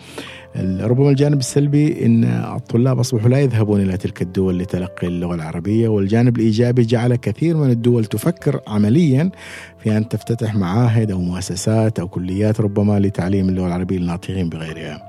ربما 0.57 1.11
الجانب 1.11 1.39
السلبي 1.39 2.07
إن 2.07 2.25
الطلاب 2.25 2.99
أصبحوا 2.99 3.29
لا 3.29 3.41
يذهبون 3.41 3.81
إلى 3.81 3.97
تلك 3.97 4.23
الدول 4.23 4.59
لتلقي 4.59 5.07
اللغة 5.07 5.35
العربية 5.35 5.89
والجانب 5.89 6.37
الإيجابي 6.37 6.83
جعل 6.83 7.17
كثير 7.17 7.57
من 7.57 7.71
الدول 7.71 8.05
تفكر 8.05 8.61
عمليا 8.67 9.31
في 9.79 9.97
أن 9.97 10.09
تفتتح 10.09 10.55
معاهد 10.55 11.11
أو 11.11 11.21
مؤسسات 11.21 11.99
أو 11.99 12.09
كليات 12.09 12.61
ربما 12.61 13.01
لتعليم 13.01 13.49
اللغة 13.49 13.67
العربية 13.67 13.99
للناطقين 13.99 14.49
بغيرها. 14.49 15.03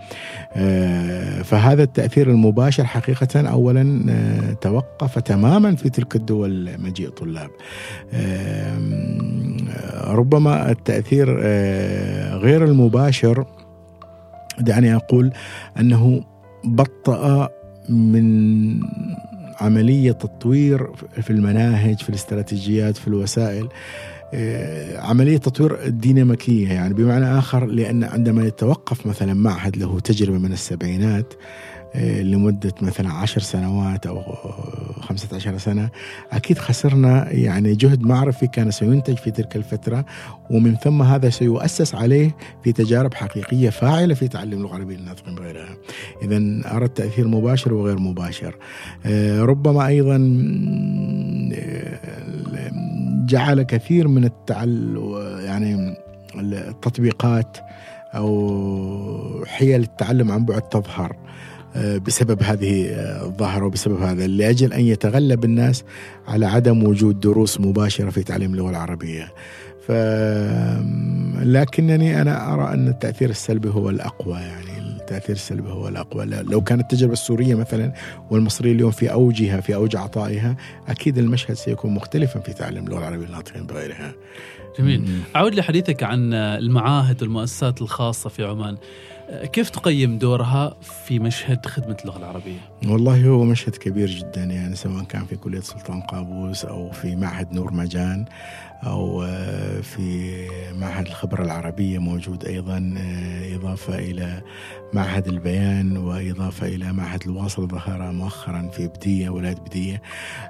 آه، 0.54 1.42
فهذا 1.42 1.84
التأثير 1.84 2.30
المباشر 2.30 2.86
حقيقة 2.86 3.50
اولا 3.50 4.06
آه، 4.10 4.54
توقف 4.54 5.20
تماما 5.20 5.76
في 5.76 5.90
تلك 5.90 6.16
الدول 6.16 6.70
مجيء 6.80 7.10
طلاب. 7.10 7.50
ربما 10.04 10.72
التأثير 10.72 11.40
آه، 11.42 12.36
غير 12.36 12.66
المباشر 12.66 13.46
دعني 14.60 14.96
أقول 14.96 15.32
أنه 15.80 16.24
بطأ 16.64 17.50
من 17.90 18.80
عملية 19.62 20.12
تطوير 20.12 20.88
في 21.22 21.30
المناهج 21.30 22.00
في 22.02 22.10
الاستراتيجيات 22.10 22.98
في 22.98 23.08
الوسائل 23.08 23.70
آه، 24.34 25.00
عملية 25.00 25.38
تطوير 25.38 25.88
ديناميكية 25.88 26.70
يعني 26.70 26.94
بمعنى 26.94 27.38
آخر 27.38 27.66
لأن 27.66 28.04
عندما 28.04 28.46
يتوقف 28.46 29.06
مثلا 29.08 29.34
معهد 29.34 29.78
له 29.78 30.00
تجربة 30.00 30.38
من 30.38 30.54
السبعينات 30.54 31.34
لمدة 31.96 32.74
مثلا 32.82 33.14
عشر 33.14 33.42
سنوات 33.42 34.06
أو 34.06 34.22
خمسة 35.02 35.36
عشر 35.36 35.58
سنة. 35.58 35.90
أكيد 36.32 36.58
خسرنا 36.58 37.32
يعني 37.32 37.76
جهد 37.76 38.02
معرفي 38.02 38.48
كان 38.48 38.72
سينتج 38.72 39.16
في 39.16 39.32
تلك 39.32 39.56
الفترة 39.56 40.06
ومن 40.50 40.76
ثم 40.76 41.02
هذا 41.02 41.30
سيؤسس 41.30 41.96
عليه 41.96 42.36
في 42.64 42.72
تجارب 42.72 43.14
حقيقية 43.14 43.70
فاعلة 43.70 44.14
في 44.14 44.28
تعلم 44.28 44.54
اللغة 44.54 44.76
العربية 44.76 44.98
للناطقين 44.98 45.36
بغيرها 45.36 45.78
إذا 46.22 46.38
أرى 46.76 46.86
التأثير 46.86 47.28
مباشر 47.28 47.74
وغير 47.74 48.00
مباشر. 48.00 48.56
آه، 49.06 49.42
ربما 49.42 49.88
أيضا 49.88 50.16
آه، 51.54 52.00
جعل 53.26 53.62
كثير 53.62 54.08
من 54.08 54.24
التعل 54.24 55.02
يعني 55.46 55.96
التطبيقات 56.36 57.58
أو 58.16 59.46
حيل 59.48 59.82
التعلم 59.82 60.32
عن 60.32 60.46
بعد 60.46 60.62
تظهر. 60.62 61.16
آه، 61.16 61.22
بسبب 61.76 62.44
هذه 62.44 62.88
آه، 62.88 63.26
الظاهرة 63.26 63.66
وبسبب 63.66 64.02
هذا 64.02 64.28
لأجل 64.28 64.74
أن 64.74 64.82
يتغلب 64.82 65.46
الناس 65.46 65.84
على 66.28 66.46
عدم 66.46 66.84
وجود 66.84 67.20
دروس 67.20 67.60
مباشرة 67.60 68.10
في 68.10 68.24
تعليم 68.24 68.54
اللغة 68.54 68.70
العربية 68.70 69.34
ف 69.88 69.92
لكنني 71.42 72.22
أنا 72.22 72.54
أرى 72.54 72.74
أن 72.74 72.88
التأثير 72.88 73.30
السلبي 73.30 73.70
هو 73.70 73.90
الأقوى 73.90 74.40
يعني 74.40 74.80
التأثير 74.80 75.36
السلبي 75.36 75.70
هو 75.70 75.88
الأقوى 75.88 76.26
لو 76.26 76.62
كانت 76.62 76.82
التجربة 76.82 77.14
السورية 77.14 77.56
مثلا 77.56 77.94
والمصرية 78.30 78.72
اليوم 78.72 78.92
في 78.92 79.12
أوجها 79.12 79.62
في 79.62 79.76
أوج 79.76 79.96
عطائها 79.96 80.56
أكيد 80.88 81.18
المشهد 81.18 81.54
سيكون 81.54 81.94
مختلفا 81.94 82.40
في 82.40 82.54
تعلم 82.54 82.86
اللغة 82.86 83.00
العربية 83.00 83.26
للناطقين 83.26 83.64
بغيرها. 83.64 84.14
جميل. 84.80 85.10
أعود 85.36 85.56
لحديثك 85.56 86.04
عن 86.04 86.34
المعاهد 86.34 87.22
والمؤسسات 87.22 87.82
الخاصة 87.82 88.30
في 88.30 88.44
عمان. 88.44 88.78
كيف 89.32 89.70
تقيم 89.70 90.18
دورها 90.18 90.76
في 90.82 91.20
مشهد 91.20 91.66
خدمة 91.66 91.98
اللغة 92.02 92.18
العربية؟ 92.18 92.60
والله 92.88 93.28
هو 93.28 93.44
مشهد 93.44 93.76
كبير 93.76 94.08
جدا 94.10 94.44
يعني 94.44 94.76
سواء 94.76 95.04
كان 95.04 95.26
في 95.26 95.36
كلية 95.36 95.60
سلطان 95.60 96.02
قابوس 96.02 96.66
أو 96.66 96.92
في 96.92 97.16
معهد 97.16 97.54
نور 97.54 97.74
مجان 97.74 98.26
أو 98.84 99.24
آه، 99.24 99.82
في 99.82 100.32
معهد 100.76 101.08
الخبرة 101.08 101.44
العربية 101.44 102.00
موجود 102.00 102.46
أيضا 102.46 102.94
آه، 102.98 103.56
إضافة 103.56 104.00
إلى 104.00 104.42
معهد 104.94 105.28
البيان 105.28 105.98
وإضافة 105.98 106.68
إلى 106.68 106.94
معهد 106.94 107.24
الواصل 107.26 107.68
ظهر 107.68 108.12
مؤخرا 108.12 108.70
في 108.74 108.88
بدية 108.88 109.30
ولاية 109.30 109.56
بدية 109.56 110.02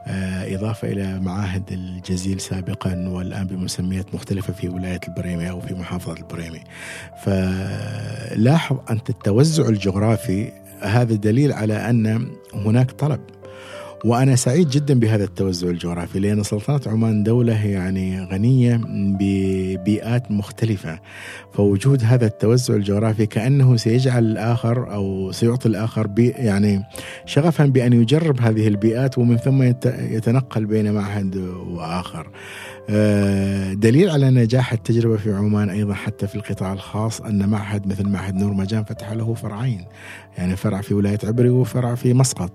آه، 0.07 0.55
إضافة 0.55 0.91
إلى 0.91 1.19
معاهد 1.19 1.71
الجزيل 1.71 2.39
سابقا 2.39 3.09
والآن 3.09 3.47
بمسميات 3.47 4.15
مختلفة 4.15 4.53
في 4.53 4.69
ولاية 4.69 4.99
البريمي 5.07 5.49
أو 5.49 5.61
في 5.61 5.73
محافظة 5.73 6.13
البريمي. 6.13 6.61
فلاحظ 7.23 8.77
أنت 8.89 9.09
التوزع 9.09 9.69
الجغرافي 9.69 10.51
هذا 10.81 11.15
دليل 11.15 11.51
على 11.53 11.89
أن 11.89 12.31
هناك 12.53 12.91
طلب. 12.91 13.19
وأنا 14.05 14.35
سعيد 14.35 14.69
جدا 14.69 14.99
بهذا 14.99 15.23
التوزع 15.23 15.69
الجغرافي 15.69 16.19
لأن 16.19 16.43
سلطنة 16.43 16.81
عمان 16.93 17.23
دولة 17.23 17.65
يعني 17.65 18.23
غنية 18.25 18.81
ببيئات 19.19 20.31
مختلفة. 20.31 20.99
فوجود 21.53 22.03
هذا 22.03 22.25
التوزع 22.25 22.73
الجغرافي 22.73 23.25
كأنه 23.25 23.75
سيجعل 23.77 24.23
الآخر 24.23 24.93
أو 24.93 25.31
سيعطي 25.31 25.67
الآخر 25.69 26.07
بي 26.07 26.27
يعني 26.27 26.83
شغفا 27.25 27.65
بأن 27.65 27.93
يجرب 27.93 28.41
هذه 28.41 28.67
البيئات 28.67 29.17
ومن 29.17 29.37
ثم 29.37 29.63
يتنقل 29.87 30.65
بين 30.65 30.91
معهد 30.91 31.35
وآخر. 31.67 32.27
دليل 33.73 34.09
على 34.09 34.29
نجاح 34.29 34.73
التجربة 34.73 35.17
في 35.17 35.33
عمان 35.33 35.69
أيضا 35.69 35.93
حتى 35.93 36.27
في 36.27 36.35
القطاع 36.35 36.73
الخاص 36.73 37.21
أن 37.21 37.49
معهد 37.49 37.87
مثل 37.87 38.09
معهد 38.09 38.35
نور 38.35 38.53
مجان 38.53 38.83
فتح 38.83 39.11
له 39.11 39.33
فرعين 39.33 39.85
يعني 40.37 40.55
فرع 40.55 40.81
في 40.81 40.93
ولاية 40.93 41.19
عبري 41.23 41.49
وفرع 41.49 41.95
في 41.95 42.13
مسقط. 42.13 42.51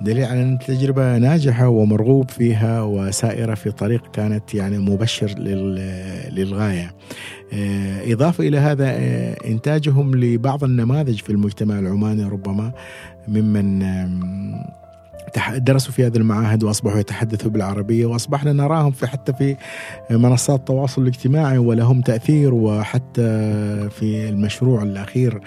دليل 0.00 0.24
على 0.24 0.42
أن 0.42 0.52
التجربة 0.52 1.18
ناجحة 1.18 1.68
ومرغوب 1.68 2.30
فيها 2.30 2.82
وسائرة 2.82 3.54
في 3.54 3.70
طريق 3.70 4.10
كانت 4.10 4.54
يعني 4.54 4.78
مبشر 4.78 5.28
للغاية. 6.30 6.94
آه، 7.52 8.12
إضافة 8.12 8.48
إلى 8.48 8.58
هذا 8.58 8.86
آه، 8.88 9.36
إنتاجهم 9.46 10.14
لبعض 10.14 10.64
النماذج 10.64 11.20
في 11.20 11.30
المجتمع 11.30 11.78
العماني 11.78 12.24
ربما 12.24 12.72
ممن 13.28 13.82
درسوا 15.56 15.92
في 15.92 16.06
هذه 16.06 16.16
المعاهد 16.16 16.64
وأصبحوا 16.64 16.98
يتحدثوا 16.98 17.50
بالعربية 17.50 18.06
وأصبحنا 18.06 18.52
نراهم 18.52 18.90
في 18.90 19.06
حتى 19.06 19.32
في 19.32 19.56
منصات 20.10 20.60
التواصل 20.60 21.02
الاجتماعي 21.02 21.58
ولهم 21.58 22.00
تأثير 22.00 22.54
وحتى 22.54 23.22
في 23.90 24.28
المشروع 24.28 24.82
الأخير 24.82 25.40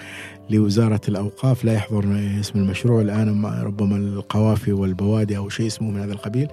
لوزارة 0.50 1.00
الأوقاف. 1.08 1.64
لا 1.64 1.72
يحضر 1.72 2.04
اسم 2.40 2.58
المشروع 2.58 3.00
الآن 3.00 3.44
ربما 3.44 3.96
القوافي 3.96 4.72
والبوادي 4.72 5.36
أو 5.36 5.48
شيء 5.48 5.66
اسمه 5.66 5.90
من 5.90 6.00
هذا 6.00 6.12
القبيل. 6.12 6.48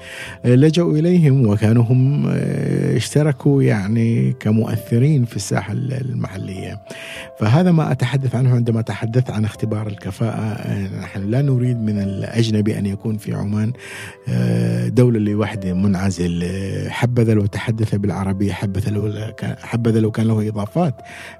لجأوا 0.45 0.97
إليهم 0.97 1.47
وكانوا 1.47 1.83
هم 1.83 2.27
آه، 2.27 2.97
اشتركوا 2.97 3.63
يعني 3.63 4.35
كمؤثرين 4.39 5.25
في 5.25 5.35
الساحة 5.35 5.73
المحلية. 5.73 6.81
فهذا 7.39 7.71
ما 7.71 7.91
أتحدث 7.91 8.35
عنه 8.35 8.55
عندما 8.55 8.79
أتحدث 8.79 9.29
عن 9.29 9.45
اختبار 9.45 9.87
الكفاءة. 9.87 10.71
نحن 11.01 11.29
لا 11.29 11.41
نريد 11.41 11.77
من 11.77 11.99
الأجنبي 11.99 12.79
أن 12.79 12.85
يكون 12.85 13.17
في 13.17 13.33
عمان 13.33 13.73
آه، 14.29 14.87
دولة 14.87 15.19
لوحده 15.19 15.73
منعزل. 15.73 16.47
حبذا 16.89 17.33
لو 17.33 17.45
تحدث 17.45 17.95
بالعربية 17.95 18.53
حبذا 18.53 19.99
لو 19.99 20.11
كان 20.11 20.27
له 20.27 20.47
إضافات 20.47 20.95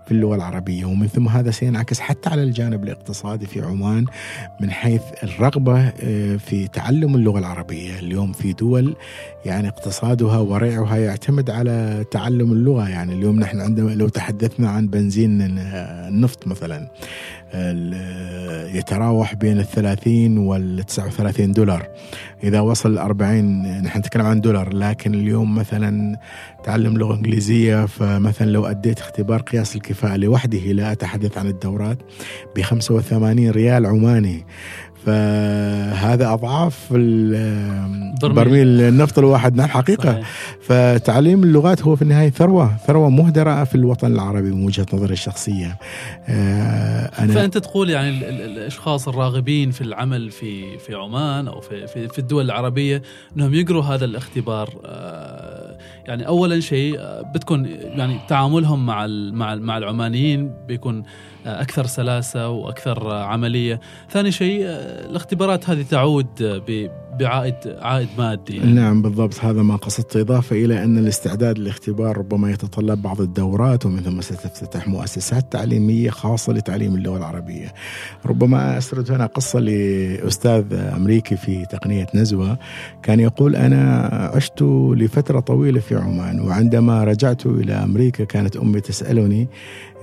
في 0.05 0.11
اللغة 0.11 0.35
العربية. 0.35 0.85
ومن 0.85 1.07
ثم 1.07 1.27
هذا 1.27 1.51
سينعكس 1.51 1.99
حتى 1.99 2.29
على 2.29 2.43
الجانب 2.47 2.83
الاقتصادي 2.83 3.45
في 3.45 3.61
عمان 3.61 4.05
من 4.61 4.71
حيث 4.71 5.01
الرغبة 5.23 5.79
آه، 5.79 6.35
في 6.37 6.67
تعلم 6.67 7.15
اللغة 7.15 7.39
العربية. 7.39 7.99
اليوم 7.99 8.31
في 8.33 8.53
دول 8.53 8.95
يعني 9.45 9.67
اقتصادها 9.67 10.37
وريعها 10.37 10.97
يعتمد 10.97 11.49
على 11.49 12.05
تعلم 12.11 12.51
اللغة. 12.51 12.89
يعني 12.89 13.13
اليوم 13.13 13.39
نحن 13.39 13.59
عندما 13.61 13.91
لو 13.91 14.09
تحدثنا 14.09 14.69
عن 14.69 14.87
بنزين 14.87 15.41
النفط 15.41 16.47
مثلا 16.47 16.87
يتراوح 18.73 19.35
بين 19.35 19.59
الثلاثين 19.59 20.37
والتسعة 20.37 21.07
وثلاثين 21.07 21.51
دولار. 21.51 21.87
إذا 22.43 22.59
وصل 22.59 22.93
الأربعين 22.93 23.61
نحن 23.81 23.99
نتكلم 23.99 24.25
عن 24.25 24.41
دولار 24.41 24.73
لكن 24.73 25.13
اليوم 25.13 25.55
مثلا 25.55 26.19
تعلم 26.63 26.97
لغة 26.97 27.15
إنجليزية 27.15 27.85
فمثلا 27.85 28.51
لو 28.51 28.65
أديت 28.65 28.99
اختبار 28.99 29.41
قياس 29.41 29.75
الكفاءة 29.75 30.15
لوحده 30.15 30.59
لا 30.59 30.91
أتحدث 30.91 31.37
عن 31.37 31.47
الدورات 31.47 31.97
ب 32.55 32.61
85 32.61 33.49
ريال 33.49 33.85
عماني. 33.85 34.45
فهذا 35.07 36.33
أضعاف 36.33 36.93
برميل. 38.23 38.67
النفط 38.81 39.19
الواحد 39.19 39.55
نعم 39.55 39.67
حقيقة. 39.67 40.11
صحيح. 40.11 40.27
فتعليم 40.61 41.43
اللغات 41.43 41.81
هو 41.81 41.95
في 41.95 42.01
النهاية 42.01 42.29
ثروة 42.29 42.77
ثروة 42.87 43.09
مهدرة 43.09 43.63
في 43.63 43.75
الوطن 43.75 44.11
العربي 44.11 44.51
من 44.51 44.65
وجهة 44.65 44.85
نظري 44.93 45.13
الشخصية. 45.13 45.77
آه، 46.27 47.11
أنا 47.19 47.33
فأنت 47.33 47.57
تقول 47.57 47.89
يعني 47.89 48.09
الأشخاص 48.29 49.07
الراغبين 49.07 49.71
في 49.71 49.81
العمل 49.81 50.31
في 50.31 50.77
في 50.77 50.95
عمان 50.95 51.47
أو 51.47 51.61
في 51.61 51.87
في, 51.87 52.07
في 52.07 52.19
الدول 52.19 52.45
العربية 52.45 53.01
أنهم 53.37 53.53
يقروا 53.53 53.83
هذا 53.83 54.05
الاختبار. 54.05 54.69
آه، 54.85 55.77
يعني 56.07 56.27
اولا 56.27 56.59
شيء 56.59 56.99
آه، 56.99 57.21
بتكون 57.35 57.65
يعني 57.65 58.19
تعاملهم 58.27 58.85
مع 58.85 59.07
مع 59.31 59.55
مع 59.55 59.77
العمانيين 59.77 60.53
بيكون 60.67 61.03
أكثر 61.47 61.85
سلاسة 61.85 62.49
وأكثر 62.49 63.11
عملية. 63.13 63.79
ثاني 64.09 64.31
شيء 64.31 64.61
الاختبارات 65.09 65.69
هذه 65.69 65.85
تعود 65.89 66.61
بعائد 67.19 67.55
عائد 67.81 68.07
مادي 68.17 68.57
يعني. 68.57 68.73
نعم 68.73 69.01
بالضبط. 69.01 69.39
هذا 69.39 69.61
ما 69.61 69.75
قصدت 69.75 70.17
إضافة 70.17 70.55
إلى 70.55 70.83
أن 70.83 70.97
الاستعداد 70.97 71.59
للاختبار 71.59 72.17
ربما 72.17 72.51
يتطلب 72.51 73.01
بعض 73.01 73.21
الدورات 73.21 73.85
ومن 73.85 74.01
ثم 74.01 74.21
ستفتتح 74.21 74.87
مؤسسات 74.87 75.51
تعليمية 75.51 76.09
خاصة 76.09 76.53
لتعليم 76.53 76.95
اللغة 76.95 77.17
العربية. 77.17 77.73
ربما 78.25 78.77
أسرد 78.77 79.11
هنا 79.11 79.25
قصة 79.25 79.59
لأستاذ 79.59 80.73
أمريكي 80.73 81.37
في 81.37 81.65
تقنية 81.65 82.07
نزوة. 82.15 82.57
كان 83.03 83.19
يقول 83.19 83.55
أنا 83.55 84.09
عشت 84.35 84.61
لفترة 84.95 85.39
طويلة 85.39 85.79
في 85.79 85.95
عمان 85.95 86.39
وعندما 86.39 87.03
رجعت 87.03 87.45
إلى 87.45 87.73
أمريكا 87.73 88.23
كانت 88.23 88.57
أمي 88.57 88.81
تسألني 88.81 89.47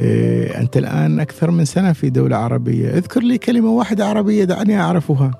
إيه، 0.00 0.60
أنت 0.60 0.76
الآن 0.76 1.20
أكثر 1.20 1.50
من 1.50 1.64
سنة 1.64 1.92
في 1.92 2.10
دولة 2.10 2.36
عربية. 2.36 2.88
اذكر 2.88 3.22
لي 3.22 3.38
كلمة 3.38 3.70
واحدة 3.70 4.06
عربية 4.06 4.44
دعني 4.44 4.80
أعرفها. 4.80 5.30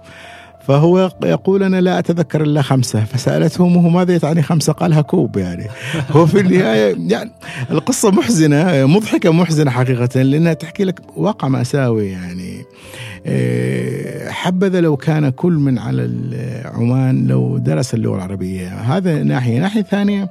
فهو 0.67 1.11
يقول 1.25 1.63
أنا 1.63 1.81
لا 1.81 1.99
أتذكر 1.99 2.43
إلا 2.43 2.63
خمسة 2.63 3.05
فسألته 3.05 3.67
أمه 3.67 3.89
ماذا 3.89 4.19
تعني 4.19 4.43
خمسة؟ 4.43 4.73
قالها 4.73 5.01
كوب 5.01 5.37
يعني. 5.37 5.67
هو 6.11 6.27
في 6.27 6.41
النهاية 6.41 6.97
يعني 7.09 7.31
القصة 7.71 8.11
محزنة 8.11 8.87
مضحكة 8.87 9.33
محزنة 9.33 9.71
حقيقة 9.71 10.23
لأنها 10.23 10.53
تحكي 10.53 10.85
لك 10.85 11.01
واقع 11.17 11.49
مأساوي 11.49 12.11
يعني. 12.11 12.65
إيه، 13.27 14.31
حبذا 14.31 14.81
لو 14.81 14.97
كان 14.97 15.29
كل 15.29 15.53
من 15.53 15.79
على 15.79 16.11
عمان 16.65 17.27
لو 17.27 17.59
درس 17.59 17.95
اللغة 17.95 18.17
العربية. 18.17 18.69
هذا 18.69 19.23
ناحية. 19.23 19.61
ناحية 19.61 19.83
ثانية 19.83 20.29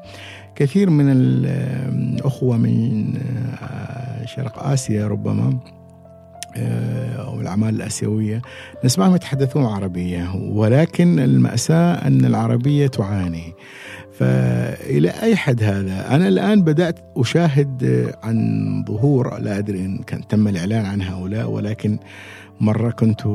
كثير 0.55 0.89
من 0.89 1.05
الأخوة 1.11 2.57
من 2.57 3.13
آه، 3.61 4.25
شرق 4.25 4.67
آسيا 4.67 5.07
ربما 5.07 5.43
آه، 5.43 5.82
أو 7.19 7.41
الأعمال 7.41 7.75
الآسيوية 7.75 8.41
نسمعهم 8.85 9.15
يتحدثون 9.15 9.65
عربية 9.65 10.35
ولكن 10.35 11.19
المأساة 11.19 12.07
أن 12.07 12.25
العربية 12.25 12.87
تعاني. 12.87 13.53
فإلى 14.19 15.09
أي 15.09 15.35
حد 15.35 15.63
هذا؟ 15.63 16.15
أنا 16.15 16.27
الآن 16.27 16.61
بدأت 16.61 16.99
أشاهد 17.17 18.11
عن 18.23 18.85
ظهور 18.87 19.39
لا 19.39 19.57
أدري 19.57 19.79
إن 19.79 19.97
كان 19.97 20.27
تم 20.27 20.47
الإعلان 20.47 20.85
عن 20.85 21.01
هؤلاء 21.01 21.49
ولكن 21.49 21.99
مرة 22.61 22.91
كنت 22.91 23.25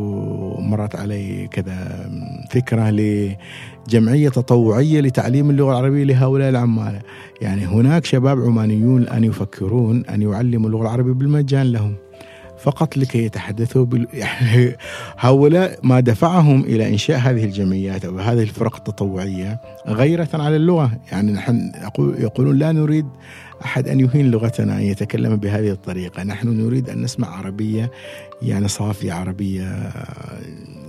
مرت 0.58 0.96
علي 0.96 1.48
كذا 1.50 2.10
فكرة 2.50 2.90
لجمعية 2.90 4.28
تطوعية 4.28 5.00
لتعليم 5.00 5.50
اللغة 5.50 5.70
العربية 5.70 6.04
لهؤلاء 6.04 6.48
العمالة 6.48 7.00
يعني 7.40 7.66
هناك 7.66 8.04
شباب 8.04 8.40
عمانيون 8.40 9.02
الآن 9.02 9.24
يفكرون 9.24 10.04
أن 10.06 10.22
يعلموا 10.22 10.68
اللغة 10.68 10.82
العربية 10.82 11.12
بالمجان 11.12 11.72
لهم. 11.72 11.94
فقط 12.58 12.96
لكي 12.96 13.24
يتحدثوا 13.24 13.84
بال... 13.84 14.06
هؤلاء 15.18 15.78
ما 15.82 16.00
دفعهم 16.00 16.64
إلى 16.64 16.88
إنشاء 16.88 17.18
هذه 17.18 17.44
الجمعيات 17.44 18.04
أو 18.04 18.18
هذه 18.18 18.42
الفرق 18.42 18.76
التطوعية 18.76 19.60
غيرة 19.86 20.28
على 20.34 20.56
اللغة، 20.56 20.90
يعني 21.12 21.32
نحن 21.32 21.72
يقولون 21.98 22.58
لا 22.58 22.72
نريد 22.72 23.06
أحد 23.64 23.88
أن 23.88 24.00
يهين 24.00 24.30
لغتنا 24.30 24.76
أن 24.76 24.82
يتكلم 24.82 25.36
بهذه 25.36 25.70
الطريقة. 25.70 26.22
نحن 26.22 26.48
نريد 26.48 26.90
أن 26.90 27.02
نسمع 27.02 27.36
عربية 27.36 27.90
يعني 28.42 28.68
صافية 28.68 29.12
عربية 29.12 29.92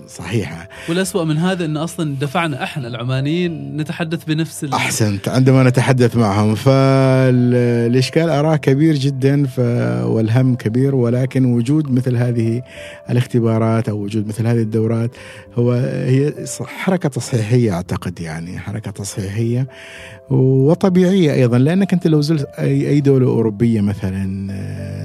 صحيحة. 0.08 0.70
والأسوأ 0.90 1.24
من 1.24 1.38
هذا 1.38 1.66
أن 1.66 1.78
أصلا 1.78 2.16
دفعنا 2.22 2.64
إحنا 2.64 2.88
العمانيين 2.88 3.78
نتحدث 3.78 4.24
بنفس 4.26 4.64
ال... 4.64 4.74
أحسنت 4.74 5.28
عندما 5.28 5.64
نتحدث 5.64 6.16
معهم. 6.16 6.56
فالإشكال 6.56 8.30
أراه 8.30 8.56
كبير 8.56 8.96
جدا 8.96 9.46
ف... 9.46 9.60
والهم 10.06 10.56
كبير 10.56 10.96
ولكن 10.96 11.46
وجود 11.46 11.92
مثل 11.92 12.16
هذه 12.16 12.62
الاختبارات 13.10 13.90
أو 13.90 13.98
وجود 13.98 14.28
مثل 14.28 14.48
هذه 14.48 14.62
الدورات 14.62 15.12
هو 15.56 15.72
هي 16.06 16.34
حركة 16.66 17.10
تصحيحية 17.10 17.72
أعتقد 17.74 18.20
يعني 18.20 18.60
حركة 18.60 18.92
تصحيحية 18.92 19.68
وطبيعية 20.30 21.34
أيضا. 21.34 21.58
لأنك 21.58 21.94
أنت 21.94 22.08
لو 22.08 22.22
زلت 22.22 22.46
أي 22.60 23.02
دولة 23.02 23.28
أوروبية 23.28 23.82
مثلا 23.82 24.54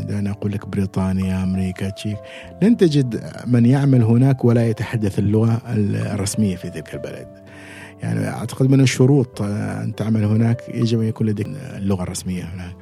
دعنا 0.08 0.30
أقول 0.30 0.52
لك 0.52 0.68
بريطانيا 0.68 1.42
أمريكا 1.42 1.90
تشيك 1.90 2.16
لن 2.62 2.76
تجد 2.76 3.32
من 3.46 3.66
يعمل 3.66 4.02
هناك 4.02 4.44
ولا 4.44 4.68
يتحدث 4.68 5.18
اللغة 5.18 5.62
الرسمية 6.14 6.56
في 6.56 6.70
تلك 6.70 6.94
البلد. 6.94 7.44
يعني 8.02 8.28
أعتقد 8.28 8.70
من 8.70 8.80
الشروط 8.80 9.42
أن 9.42 9.92
تعمل 9.96 10.24
هناك 10.24 10.62
يجب 10.74 11.00
أن 11.00 11.06
يكون 11.06 11.26
لديك 11.26 11.46
اللغة 11.76 12.02
الرسمية 12.02 12.42
هناك. 12.42 12.76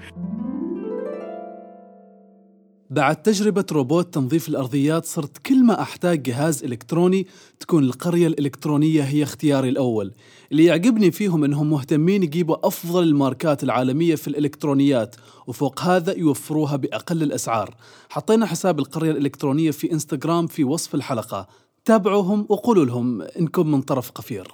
بعد 2.90 3.16
تجربة 3.16 3.64
روبوت 3.72 4.14
تنظيف 4.14 4.48
الأرضيات 4.48 5.04
صرت 5.04 5.38
كل 5.38 5.64
ما 5.64 5.82
أحتاج 5.82 6.22
جهاز 6.22 6.64
إلكتروني 6.64 7.26
تكون 7.60 7.84
القرية 7.84 8.26
الإلكترونية 8.26 9.02
هي 9.02 9.22
اختياري 9.22 9.68
الأول. 9.68 10.12
اللي 10.52 10.64
يعجبني 10.64 11.10
فيهم 11.10 11.44
أنهم 11.44 11.70
مهتمين 11.70 12.22
يجيبوا 12.22 12.66
أفضل 12.66 13.02
الماركات 13.02 13.64
العالمية 13.64 14.14
في 14.14 14.28
الإلكترونيات 14.28 15.16
وفوق 15.46 15.80
هذا 15.80 16.18
يوفروها 16.18 16.76
بأقل 16.76 17.22
الأسعار. 17.22 17.74
حطينا 18.08 18.46
حساب 18.46 18.78
القرية 18.78 19.10
الإلكترونية 19.10 19.70
في 19.70 19.92
إنستغرام 19.92 20.46
في 20.46 20.64
وصف 20.64 20.94
الحلقة. 20.94 21.46
تابعوهم 21.84 22.46
وقولوا 22.48 22.84
لهم 22.84 23.22
إنكم 23.22 23.70
من 23.70 23.82
طرف 23.82 24.10
قفير. 24.10 24.48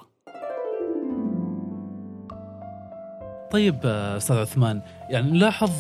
طيب 3.51 3.81
أستاذ 3.87 4.37
عثمان 4.37 4.83
يعني 5.11 5.31
نلاحظ 5.31 5.71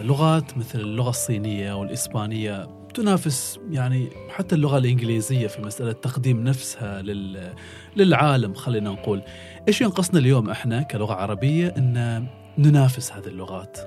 لغات 0.00 0.58
مثل 0.58 0.80
اللغة 0.80 1.10
الصينية 1.10 1.72
والإسبانية 1.72 2.82
تنافس 2.94 3.58
يعني 3.70 4.08
حتى 4.28 4.54
اللغة 4.54 4.78
الإنجليزية 4.78 5.46
في 5.46 5.62
مسألة 5.62 5.92
تقديم 5.92 6.44
نفسها 6.44 7.02
لل 7.02 7.54
للعالم 7.96 8.54
خلينا 8.54 8.90
نقول. 8.90 9.22
إيش 9.68 9.80
ينقصنا 9.80 10.18
اليوم 10.18 10.50
إحنا 10.50 10.82
كلغة 10.82 11.14
عربية 11.14 11.74
إن 11.78 12.24
ننافس 12.58 13.12
هذه 13.12 13.26
اللغات؟ 13.26 13.78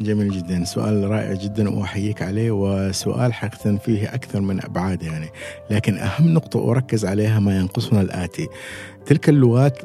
جميل 0.00 0.30
جدا. 0.30 0.64
سؤال 0.64 1.10
رائع 1.10 1.34
جدا 1.34 1.70
وأحييك 1.70 2.22
عليه 2.22 2.50
وسؤال 2.50 3.34
حقيقه 3.34 3.76
فيه 3.76 4.14
أكثر 4.14 4.40
من 4.40 4.64
أبعاد 4.64 5.02
يعني. 5.02 5.28
لكن 5.70 5.98
أهم 5.98 6.28
نقطة 6.28 6.70
أركز 6.70 7.04
عليها 7.04 7.40
ما 7.40 7.58
ينقصنا 7.58 8.00
الآتي. 8.00 8.48
تلك 9.06 9.28
اللغات 9.28 9.78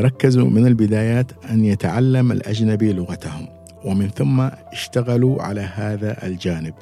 ركزوا 0.00 0.50
من 0.50 0.66
البدايات 0.66 1.32
أن 1.50 1.64
يتعلم 1.64 2.32
الأجنبي 2.32 2.92
لغتهم. 2.92 3.48
ومن 3.84 4.08
ثم 4.08 4.40
اشتغلوا 4.72 5.42
على 5.42 5.60
هذا 5.60 6.26
الجانب 6.26 6.74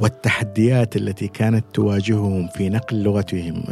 والتحديات 0.00 0.96
التي 0.96 1.28
كانت 1.28 1.64
تواجههم 1.74 2.48
في 2.48 2.68
نقل 2.68 3.02
لغتهم 3.02 3.64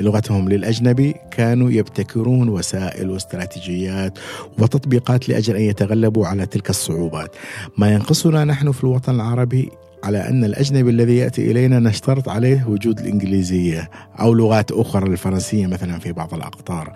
لغتهم 0.00 0.48
للأجنبي 0.48 1.14
كانوا 1.30 1.70
يبتكرون 1.70 2.48
وسائل 2.48 3.10
واستراتيجيات 3.10 4.18
وتطبيقات 4.58 5.28
لأجل 5.28 5.56
أن 5.56 5.62
يتغلبوا 5.62 6.26
على 6.26 6.46
تلك 6.46 6.70
الصعوبات. 6.70 7.36
ما 7.78 7.92
ينقصنا 7.92 8.44
نحن 8.44 8.72
في 8.72 8.84
الوطن 8.84 9.14
العربي 9.14 9.70
على 10.04 10.28
أن 10.28 10.44
الأجنبي 10.44 10.90
الذي 10.90 11.16
يأتي 11.16 11.50
إلينا 11.50 11.78
نشترط 11.78 12.28
عليه 12.28 12.64
وجود 12.68 12.98
الإنجليزية 13.00 13.90
أو 14.20 14.34
لغات 14.34 14.72
أخرى 14.72 15.06
الفرنسية 15.10 15.66
مثلا 15.66 15.98
في 15.98 16.12
بعض 16.12 16.34
الأقطار. 16.34 16.92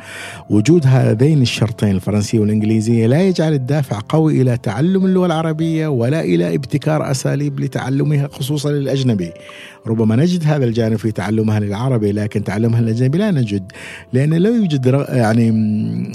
وجود 0.51 0.87
هذين 0.87 1.43
الشرطين 1.43 1.91
الفرنسية 1.91 2.39
والإنجليزية 2.39 3.07
لا 3.07 3.23
يجعل 3.23 3.53
الدافع 3.53 4.01
قوي 4.09 4.43
إلى 4.43 4.57
تعلم 4.57 5.05
اللغة 5.05 5.27
العربية 5.27 5.89
ولا 5.89 6.21
إلى 6.21 6.55
ابتكار 6.55 7.11
أساليب 7.11 7.61
لتعلمها 7.61 8.29
خصوصا 8.29 8.71
للأجنبي. 8.71 9.31
ربما 9.87 10.17
نجد 10.17 10.43
هذا 10.47 10.65
الجانب 10.65 10.97
في 10.97 11.13
تعلمها 11.13 11.61
للعربي 11.61 12.13
لكن 12.13 12.45
تعلمها 12.45 12.81
للأجنبي 12.81 13.19
لا 13.19 13.31
نجد 13.31 13.73
لأن 14.13 14.35
لا 14.35 14.49
يوجد 14.49 15.07
يعني 15.09 16.13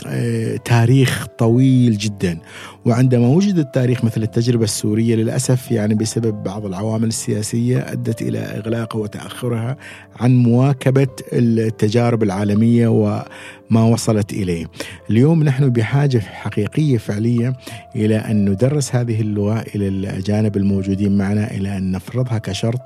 تاريخ 0.65 1.27
طويل 1.37 1.97
جدا. 1.97 2.37
وعندما 2.85 3.27
وجد 3.27 3.57
التاريخ 3.57 4.05
مثل 4.05 4.23
التجربة 4.23 4.63
السورية 4.63 5.15
للأسف 5.15 5.71
يعني 5.71 5.95
بسبب 5.95 6.43
بعض 6.43 6.65
العوامل 6.77 7.07
السياسية 7.07 7.91
أدت 7.91 8.21
إلى 8.21 8.39
إغلاقها 8.39 8.99
وتأخرها 8.99 9.77
عن 10.19 10.35
مواكبة 10.35 11.07
التجارب 11.33 12.23
العالمية 12.23 12.87
وما 12.87 13.83
وصلت 13.83 14.33
إليه. 14.33 14.65
اليوم 15.09 15.43
نحن 15.43 15.69
بحاجة 15.69 16.19
حقيقية 16.19 16.97
فعلية 16.97 17.53
إلى 17.95 18.15
أن 18.15 18.49
ندرس 18.49 18.95
هذه 18.95 19.21
اللغة 19.21 19.59
إلى 19.75 19.87
الأجانب 19.87 20.57
الموجودين 20.57 21.17
معنا 21.17 21.51
إلى 21.51 21.77
أن 21.77 21.91
نفرضها 21.91 22.37
كشرط 22.37 22.81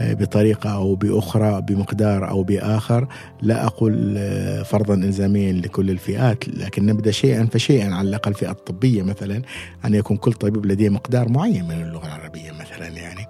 بطريقة 0.00 0.70
أو 0.70 0.94
بأخرى 0.94 1.62
بمقدار 1.62 2.28
أو 2.30 2.42
بآخر. 2.42 3.08
لا 3.42 3.66
أقول 3.66 4.18
فرضا 4.64 4.94
إلزاميا 4.94 5.52
لكل 5.52 5.90
الفئات 5.90 6.48
لكن 6.48 6.86
نبدأ 6.86 7.10
شيئا 7.10 7.48
فشيئا 7.52 7.94
على 7.94 8.08
الأقل 8.08 8.30
الفئة 8.30 8.50
الطبية 8.50 9.02
مثلا 9.02 9.42
أن 9.84 9.94
يكون 9.94 10.16
كل 10.16 10.32
طبيب 10.32 10.66
لديه 10.66 10.88
مقدار 10.88 11.28
معين 11.28 11.64
من 11.64 11.82
اللغة 11.82 12.06
العربية 12.06 12.50
مثلا. 12.52 12.63
يعني 12.96 13.26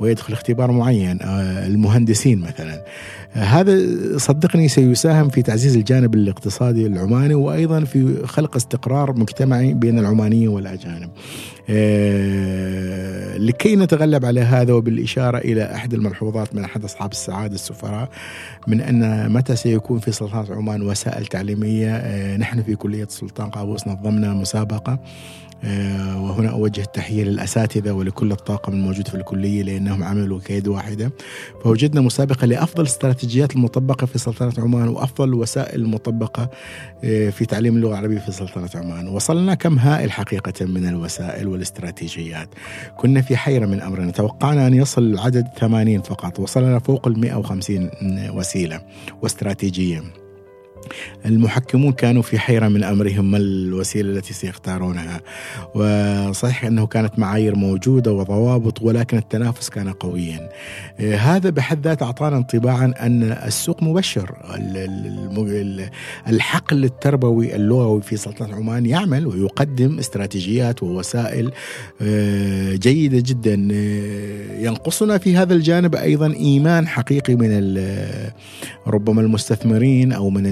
ويدخل 0.00 0.32
اختبار 0.32 0.72
معين 0.72 1.18
المهندسين 1.22 2.38
مثلا. 2.38 2.84
هذا 3.32 3.78
صدقني 4.16 4.68
سيساهم 4.68 5.28
في 5.28 5.42
تعزيز 5.42 5.76
الجانب 5.76 6.14
الاقتصادي 6.14 6.86
العماني 6.86 7.34
وأيضا 7.34 7.84
في 7.84 8.26
خلق 8.26 8.56
استقرار 8.56 9.18
مجتمعي 9.18 9.74
بين 9.74 9.98
العمانيين 9.98 10.48
والأجانب. 10.48 11.10
لكي 13.38 13.76
نتغلب 13.76 14.24
على 14.24 14.40
هذا 14.40 14.72
وبالإشارة 14.72 15.38
إلى 15.38 15.74
أحد 15.74 15.94
الملحوظات 15.94 16.54
من 16.54 16.64
أحد 16.64 16.84
أصحاب 16.84 17.12
السعادة 17.12 17.54
السفراء 17.54 18.08
من 18.66 18.80
أن 18.80 19.32
متى 19.32 19.56
سيكون 19.56 19.98
في 19.98 20.12
سلطنه 20.12 20.56
عمان 20.56 20.82
وسائل 20.82 21.26
تعليمية؟ 21.26 22.36
نحن 22.36 22.62
في 22.62 22.76
كلية 22.76 23.04
السلطان 23.04 23.50
قابوس 23.50 23.88
نظمنا 23.88 24.34
مسابقة. 24.34 24.98
وهنا 26.16 26.48
أوجه 26.48 26.80
التحية 26.80 27.24
للأساتذة 27.24 27.92
ولكل 27.92 28.32
الطاقم 28.32 28.72
الموجود 28.72 29.08
في 29.08 29.14
الكلية 29.14 29.62
لأنهم 29.62 30.04
عملوا 30.04 30.40
كيد 30.40 30.68
واحدة. 30.68 31.10
فوجدنا 31.64 32.00
مسابقة 32.00 32.46
لأفضل 32.46 32.82
الاستراتيجيات 32.82 33.56
المطبقة 33.56 34.06
في 34.06 34.18
سلطنة 34.18 34.52
عمان 34.58 34.88
وأفضل 34.88 35.28
الوسائل 35.28 35.80
المطبقة 35.80 36.50
في 37.02 37.46
تعليم 37.48 37.76
اللغة 37.76 37.90
العربية 37.90 38.18
في 38.18 38.32
سلطنة 38.32 38.70
عمان. 38.74 39.08
وصلنا 39.08 39.54
كم 39.54 39.78
هائل 39.78 40.12
حقيقة 40.12 40.66
من 40.66 40.88
الوسائل 40.88 41.48
والاستراتيجيات. 41.48 42.48
كنا 42.96 43.22
في 43.22 43.36
حيرة 43.36 43.66
من 43.66 43.80
أمرنا. 43.80 44.10
توقعنا 44.10 44.66
أن 44.66 44.74
يصل 44.74 45.02
العدد 45.02 45.46
80 45.58 46.02
فقط. 46.02 46.40
وصلنا 46.40 46.78
فوق 46.78 47.08
ال 47.08 47.20
150 47.20 47.90
وسيلة 48.34 48.80
واستراتيجية. 49.22 50.02
المحكمون 51.26 51.92
كانوا 51.92 52.22
في 52.22 52.38
حيرة 52.38 52.68
من 52.68 52.84
أمرهم 52.84 53.30
ما 53.30 53.38
الوسيلة 53.38 54.10
التي 54.10 54.34
سيختارونها؟ 54.34 55.20
وصحيح 55.74 56.64
أنه 56.64 56.86
كانت 56.86 57.18
معايير 57.18 57.54
موجودة 57.54 58.12
وضوابط 58.12 58.82
ولكن 58.82 59.16
التنافس 59.16 59.68
كان 59.68 59.92
قويا. 59.92 60.48
هذا 61.00 61.50
بحد 61.50 61.86
ذاته 61.86 62.06
أعطانا 62.06 62.36
انطباعا 62.36 62.94
أن 63.00 63.22
السوق 63.22 63.82
مبشر. 63.82 64.34
الحقل 66.28 66.84
التربوي 66.84 67.56
اللغوي 67.56 68.02
في 68.02 68.16
سلطنة 68.16 68.54
عمان 68.54 68.86
يعمل 68.86 69.26
ويقدم 69.26 69.98
استراتيجيات 69.98 70.82
ووسائل 70.82 71.52
جيدة 72.72 73.22
جدا. 73.26 73.54
ينقصنا 74.58 75.18
في 75.18 75.36
هذا 75.36 75.54
الجانب 75.54 75.94
أيضا 75.94 76.32
إيمان 76.32 76.88
حقيقي 76.88 77.34
من 77.34 77.78
ربما 78.86 79.20
المستثمرين 79.20 80.12
أو 80.12 80.30
من 80.30 80.46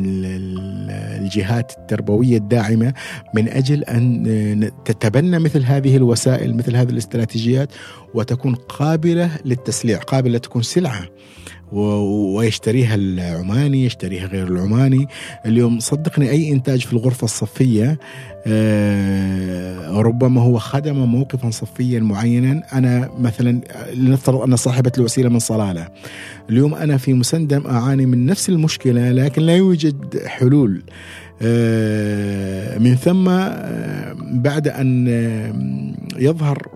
الجهات 1.21 1.73
التربوية 1.79 2.37
الداعمة 2.37 2.95
من 3.35 3.49
أجل 3.49 3.85
أن 3.85 4.71
تتبنى 4.85 5.39
مثل 5.39 5.63
هذه 5.63 5.97
الوسائل 5.97 6.57
مثل 6.57 6.77
هذه 6.77 6.91
الاستراتيجيات 6.91 7.69
وتكون 8.15 8.55
قابلة 8.55 9.31
للتسليع 9.45 9.99
قابلة 9.99 10.39
تكون 10.39 10.63
سلعة. 10.63 11.09
ويشتريها 11.73 12.95
العماني 12.95 13.85
يشتريها 13.85 14.27
غير 14.27 14.47
العماني. 14.47 15.07
اليوم 15.47 15.81
صدقني 15.81 16.31
أي 16.31 16.53
إنتاج 16.53 16.81
في 16.81 16.93
الغرفة 16.93 17.25
الصفية 17.25 17.99
ربما 20.01 20.41
هو 20.41 20.59
خدم 20.59 20.97
موقفا 20.97 21.51
صفيا 21.51 22.01
معينا. 22.01 22.63
أنا 22.73 23.11
مثلا 23.19 23.61
لنفترض 23.95 24.41
أن 24.41 24.57
صاحبة 24.57 24.93
الوسيلة 24.99 25.29
من 25.29 25.39
صلالة. 25.39 25.89
اليوم 26.51 26.75
أنا 26.75 26.97
في 26.97 27.13
مسندم 27.13 27.67
أعاني 27.67 28.07
من 28.07 28.27
نفس 28.27 28.49
المشكلة 28.49 29.13
لكن 29.13 29.43
لا 29.43 29.57
يوجد 29.57 30.19
حلول. 30.27 30.83
من 32.81 32.97
ثم 32.97 33.25
بعد 34.41 34.69
أن 34.69 35.07
يظهر 36.17 36.69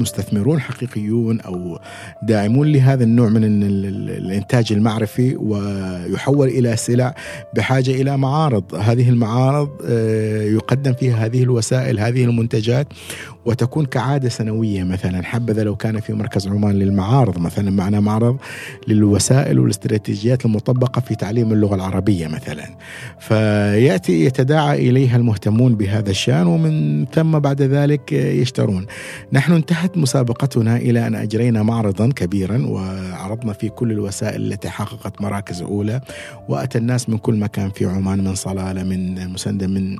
مستثمرون 0.00 0.60
حقيقيون 0.60 1.40
أو 1.40 1.78
داعمون 2.22 2.72
لهذا 2.72 3.04
النوع 3.04 3.28
من 3.28 3.44
الإنتاج 3.44 4.72
المعرفي 4.72 5.36
ويحول 5.36 6.48
إلى 6.48 6.76
سلع 6.76 7.14
بحاجة 7.56 7.90
إلى 7.90 8.16
معارض، 8.16 8.74
هذه 8.74 9.08
المعارض 9.08 9.70
آه، 9.84 10.42
يقدم 10.42 10.92
فيها 10.92 11.26
هذه 11.26 11.42
الوسائل 11.42 12.00
هذه 12.00 12.24
المنتجات 12.24 12.86
وتكون 13.46 13.86
كعادة 13.86 14.28
سنوية 14.28 14.82
مثلا. 14.82 15.22
حبذا 15.22 15.64
لو 15.64 15.76
كان 15.76 16.00
في 16.00 16.12
مركز 16.12 16.48
عمان 16.48 16.78
للمعارض 16.78 17.38
مثلا 17.38 17.70
معنا 17.70 18.00
معرض 18.00 18.36
للوسائل 18.88 19.58
والاستراتيجيات 19.58 20.44
المطبقة 20.44 21.00
في 21.00 21.14
تعليم 21.14 21.52
اللغة 21.52 21.74
العربية 21.74 22.26
مثلا. 22.26 22.64
فيأتي 23.18 24.24
يتداعى 24.24 24.88
إليها 24.88 25.16
المهتمون 25.16 25.74
بهذا 25.74 26.10
الشأن 26.10 26.46
ومن 26.46 27.06
ثم 27.06 27.38
بعد 27.38 27.62
ذلك 27.62 28.12
يشترون. 28.12 28.86
نحن 29.32 29.52
انتهت 29.52 29.98
مسابقتنا 29.98 30.76
إلى 30.76 31.06
أن 31.06 31.14
أجرينا 31.14 31.62
معرضا 31.62 32.08
كبيرا 32.08 32.66
وعرضنا 32.66 33.52
فيه 33.52 33.68
كل 33.68 33.92
الوسائل 33.92 34.52
التي 34.52 34.68
حققت 34.68 35.22
مراكز 35.22 35.62
أولى 35.62 36.00
وأتى 36.48 36.78
الناس 36.78 37.08
من 37.08 37.18
كل 37.18 37.36
مكان 37.36 37.70
في 37.70 37.86
عمان 37.86 38.24
من 38.24 38.34
صلالة 38.34 38.82
من 38.82 39.28
مسندة 39.28 39.66
من 39.66 39.96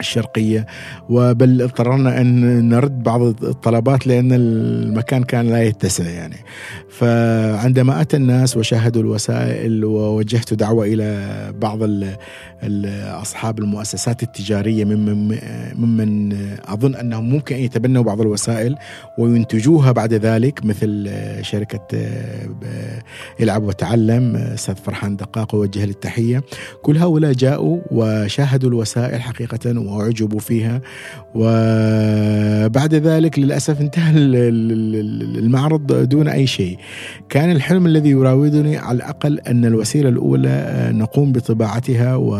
الشرقية. 0.00 0.66
وبل 1.08 1.62
اضطررنا 1.62 2.20
أن 2.20 2.68
نرد 2.68 3.02
بعض 3.02 3.20
الطلبات 3.22 4.06
لأن 4.06 4.32
المكان 4.32 5.24
كان 5.24 5.48
لا 5.50 5.62
يتسع 5.62 6.04
يعني. 6.04 6.36
فعندما 6.90 8.00
أتى 8.00 8.16
الناس 8.16 8.56
وشاهدوا 8.56 9.02
الوسائل 9.02 9.84
ووجهت 9.84 10.54
دعوة 10.54 10.86
إلى 10.86 11.52
بعض 11.60 11.78
أصحاب 13.22 13.58
المؤسسات 13.58 14.22
التجارية 14.22 14.84
ممن, 14.84 15.38
ممن 15.74 16.32
أظن 16.64 16.94
أنهم 16.94 17.30
ممكن 17.30 17.56
أن 17.56 17.62
يتبنوا 17.62 18.02
بعض 18.02 18.20
الوسائل 18.20 18.76
وينتجوها 19.18 19.92
بعد 19.92 20.14
ذلك 20.14 20.64
مثل 20.64 21.10
شركة 21.40 21.88
العب 23.40 23.62
وتعلم 23.62 24.36
أستاذ 24.36 24.74
فرحان 24.74 25.16
دقاق 25.16 25.54
ووجه 25.54 25.84
التحية 25.84 26.42
كل 26.82 26.96
هؤلاء 26.96 27.32
جاءوا 27.32 27.80
وشاهدوا 27.90 28.68
الوسائل 28.68 29.22
حقيقة 29.22 29.81
وأعجبوا 29.82 30.40
فيها. 30.40 30.80
وبعد 31.34 32.94
ذلك 32.94 33.38
للأسف 33.38 33.80
انتهى 33.80 34.12
المعرض 35.38 36.08
دون 36.08 36.28
أي 36.28 36.46
شيء. 36.46 36.78
كان 37.28 37.50
الحلم 37.50 37.86
الذي 37.86 38.10
يراودني 38.10 38.76
على 38.76 38.96
الأقل 38.96 39.40
أن 39.40 39.64
الوسيلة 39.64 40.08
الأولى 40.08 40.90
نقوم 40.94 41.32
بطباعتها 41.32 42.16
و 42.16 42.38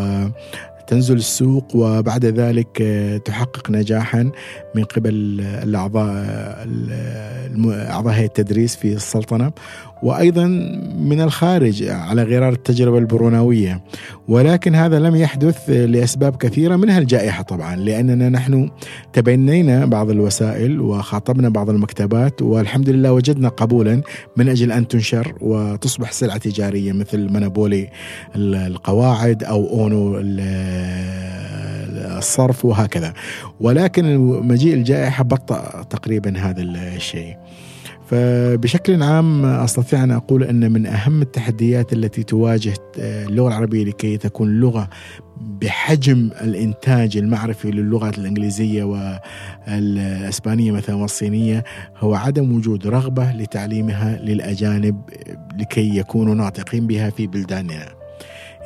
تنزل 0.86 1.16
السوق 1.16 1.76
وبعد 1.76 2.24
ذلك 2.24 2.82
تحقق 3.24 3.70
نجاحا 3.70 4.30
من 4.74 4.84
قبل 4.84 5.40
الأعضاء 5.40 6.66
أعضاء 7.66 8.14
هيئة 8.14 8.26
التدريس 8.26 8.76
في 8.76 8.92
السلطنة. 8.92 9.52
وأيضا 10.02 10.46
من 10.98 11.20
الخارج 11.20 11.82
على 11.82 12.22
غرار 12.22 12.52
التجربة 12.52 12.98
البروناويه 12.98 13.82
ولكن 14.28 14.74
هذا 14.74 14.98
لم 14.98 15.16
يحدث 15.16 15.70
لأسباب 15.70 16.36
كثيرة 16.36 16.76
منها 16.76 16.98
الجائحة 16.98 17.42
طبعا 17.42 17.76
لأننا 17.76 18.28
نحن 18.28 18.70
تبنينا 19.12 19.86
بعض 19.86 20.10
الوسائل 20.10 20.80
وخاطبنا 20.80 21.48
بعض 21.48 21.70
المكتبات 21.70 22.42
والحمد 22.42 22.88
لله 22.90 23.12
وجدنا 23.12 23.48
قبولا 23.48 24.02
من 24.36 24.48
أجل 24.48 24.72
أن 24.72 24.88
تنشر 24.88 25.34
وتصبح 25.40 26.12
سلعة 26.12 26.38
تجارية 26.38 26.92
مثل 26.92 27.32
منابولي 27.32 27.88
القواعد 28.36 29.44
أو 29.44 29.80
أونو 29.80 30.20
الصرف 32.18 32.64
وهكذا. 32.64 33.14
ولكن 33.60 34.16
مجيء 34.18 34.74
الجائحة 34.74 35.24
بطأ 35.24 35.82
تقريبا 35.90 36.38
هذا 36.38 36.62
الشيء. 36.62 37.36
فبشكل 38.12 39.02
عام 39.02 39.44
أستطيع 39.44 40.04
أن 40.04 40.10
أقول 40.10 40.44
أن 40.44 40.72
من 40.72 40.86
أهم 40.86 41.22
التحديات 41.22 41.92
التي 41.92 42.22
تواجه 42.22 42.74
اللغة 42.98 43.48
العربية 43.48 43.84
لكي 43.84 44.16
تكون 44.16 44.60
لغة 44.60 44.88
بحجم 45.40 46.30
الإنتاج 46.40 47.16
المعرفي 47.16 47.70
للغات 47.70 48.18
الإنجليزية 48.18 48.84
والأسبانية 48.84 50.72
مثلا 50.72 50.94
والصينية 50.94 51.64
هو 51.98 52.14
عدم 52.14 52.56
وجود 52.56 52.86
رغبة 52.86 53.32
لتعليمها 53.32 54.16
للأجانب 54.16 55.00
لكي 55.58 55.96
يكونوا 55.96 56.34
ناطقين 56.34 56.86
بها 56.86 57.10
في 57.10 57.26
بلداننا. 57.26 57.88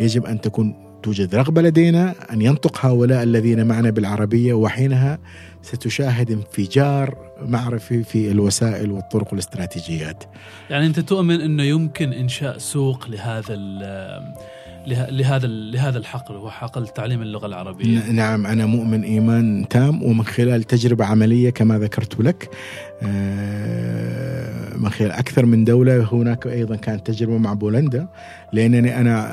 يجب 0.01 0.27
أن 0.27 0.41
تكون 0.41 0.86
توجد 1.03 1.35
رغبة 1.35 1.63
لدينا 1.63 2.15
أن 2.33 2.43
ينطق 2.43 2.87
هؤلاء 2.87 3.23
الذين 3.23 3.67
معنا 3.67 3.91
بالعربية 3.91 4.55
وحينها 4.55 5.19
ستشاهد 5.63 6.31
انفجار 6.31 7.19
معرفي 7.43 8.03
في 8.03 8.31
الوسائل 8.31 8.91
والطرق 8.91 9.29
والاستراتيجيات. 9.33 10.25
يعني 10.71 10.87
أنت 10.87 11.01
تؤمن 11.01 11.41
أنه 11.41 11.63
يمكن 11.63 12.13
إنشاء 12.13 12.59
سوق 12.59 13.09
لهذا 13.09 13.57
لهذا 14.87 15.47
لهذا 15.47 15.99
الحقل 15.99 16.35
وهو 16.35 16.51
حقل 16.51 16.89
تعليم 16.89 17.23
اللغة 17.23 17.47
العربية. 17.47 18.11
نعم 18.11 18.47
أنا 18.47 18.67
مؤمن 18.67 19.03
إيمان 19.03 19.69
تام 19.71 20.03
ومن 20.03 20.25
خلال 20.25 20.63
تجربة 20.63 21.05
عملية 21.05 21.51
كما 21.51 21.79
ذكرت 21.79 22.21
لك 22.21 22.51
من 23.03 24.89
خلال 24.91 25.13
أكثر 25.13 25.47
من 25.47 25.65
دولة 25.65 26.09
هناك 26.13 26.47
أيضا 26.47 26.77
كانت 26.77 27.07
تجربة 27.07 27.39
مع 27.39 27.53
بولندا 27.53 28.07
لأنني 28.53 29.01
أنا 29.01 29.29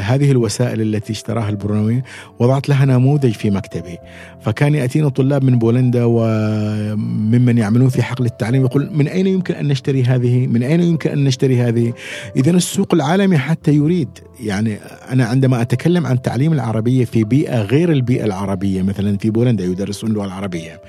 هذه 0.00 0.30
الوسائل 0.30 0.80
التي 0.80 1.12
اشتراها 1.12 1.48
البرونوي 1.48 2.02
وضعت 2.38 2.68
لها 2.68 2.84
نموذج 2.84 3.32
في 3.32 3.50
مكتبي 3.50 3.98
فكان 4.40 4.74
يأتينا 4.74 5.08
طلاب 5.08 5.44
من 5.44 5.58
بولندا 5.58 6.04
وممن 6.04 7.58
يعملون 7.58 7.88
في 7.88 8.02
حقل 8.02 8.24
التعليم 8.26 8.64
يقول 8.64 8.90
من 8.92 9.08
أين 9.08 9.26
يمكن 9.26 9.54
أن 9.54 9.68
نشتري 9.68 10.04
هذه؟ 10.04 10.46
من 10.46 10.62
أين 10.62 10.80
يمكن 10.80 11.10
أن 11.10 11.24
نشتري 11.24 11.62
هذه؟ 11.62 11.92
اذا 12.36 12.50
السوق 12.50 12.94
العالمي 12.94 13.38
حتى 13.38 13.72
يريد 13.72 14.08
يعني 14.40 14.78
أنا 15.10 15.24
عندما 15.24 15.60
أتكلم 15.60 16.06
عن 16.06 16.22
تعليم 16.22 16.52
العربية 16.52 17.04
في 17.04 17.24
بيئة 17.24 17.62
غير 17.62 17.92
البيئة 17.92 18.24
العربية 18.24 18.82
مثلا 18.82 19.18
في 19.18 19.30
بولندا 19.30 19.64
يدرسون 19.64 20.10
اللغة 20.10 20.24
العربية 20.24 20.80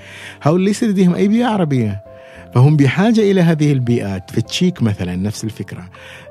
هؤلاء 0.42 0.66
ليس 0.66 0.84
لديهم 0.84 1.14
أي 1.14 1.28
بيئة 1.28 1.46
عربية 1.46 2.12
فهم 2.54 2.76
بحاجة 2.76 3.20
إلى 3.30 3.40
هذه 3.40 3.72
البيئات. 3.72 4.30
في 4.30 4.38
التشيك 4.38 4.82
مثلا 4.82 5.16
نفس 5.16 5.44
الفكرة. 5.44 5.88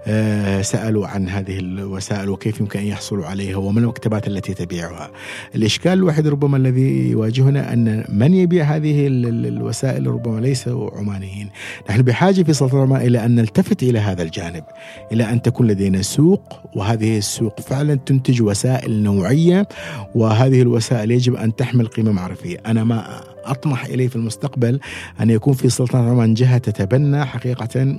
آه، 0.07 0.62
سألوا 0.62 1.07
عن 1.07 1.29
هذه 1.29 1.60
الوسائل 1.60 2.29
وكيف 2.29 2.60
يمكن 2.60 2.79
أن 2.79 2.86
يحصلوا 2.86 3.25
عليها 3.25 3.57
وما 3.57 3.79
المكتبات 3.79 4.27
التي 4.27 4.53
تبيعها. 4.53 5.12
الإشكال 5.55 5.91
الوحيد 5.93 6.27
ربما 6.27 6.57
الذي 6.57 7.10
يواجهنا 7.10 7.73
أن 7.73 8.03
من 8.10 8.34
يبيع 8.34 8.63
هذه 8.63 9.07
الوسائل 9.07 10.07
ربما 10.07 10.39
ليسوا 10.39 10.97
عمانيين. 10.97 11.49
نحن 11.89 12.01
بحاجة 12.01 12.43
في 12.43 12.53
سلطنة 12.53 12.97
إلى 12.97 13.25
أن 13.25 13.36
نلتفت 13.36 13.84
إلى 13.84 13.99
هذا 13.99 14.23
الجانب 14.23 14.63
إلى 15.12 15.29
أن 15.29 15.41
تكون 15.41 15.67
لدينا 15.67 16.01
سوق 16.01 16.53
وهذه 16.75 17.17
السوق 17.17 17.62
فعلا 17.62 17.95
تنتج 17.95 18.41
وسائل 18.41 19.03
نوعية 19.03 19.67
وهذه 20.15 20.62
الوسائل 20.62 21.12
يجب 21.12 21.36
أن 21.36 21.55
تحمل 21.55 21.88
قيمة 21.88 22.12
معرفية. 22.12 22.57
أنا 22.65 22.84
ما 22.84 23.21
أطمح 23.45 23.86
إليه 23.86 24.08
في 24.08 24.15
المستقبل 24.15 24.80
أن 25.21 25.30
يكون 25.30 25.54
في 25.54 25.69
سلطنة 25.69 26.10
عمان 26.10 26.34
جهة 26.34 26.58
تتبنى 26.58 27.25
حقيقة 27.25 27.97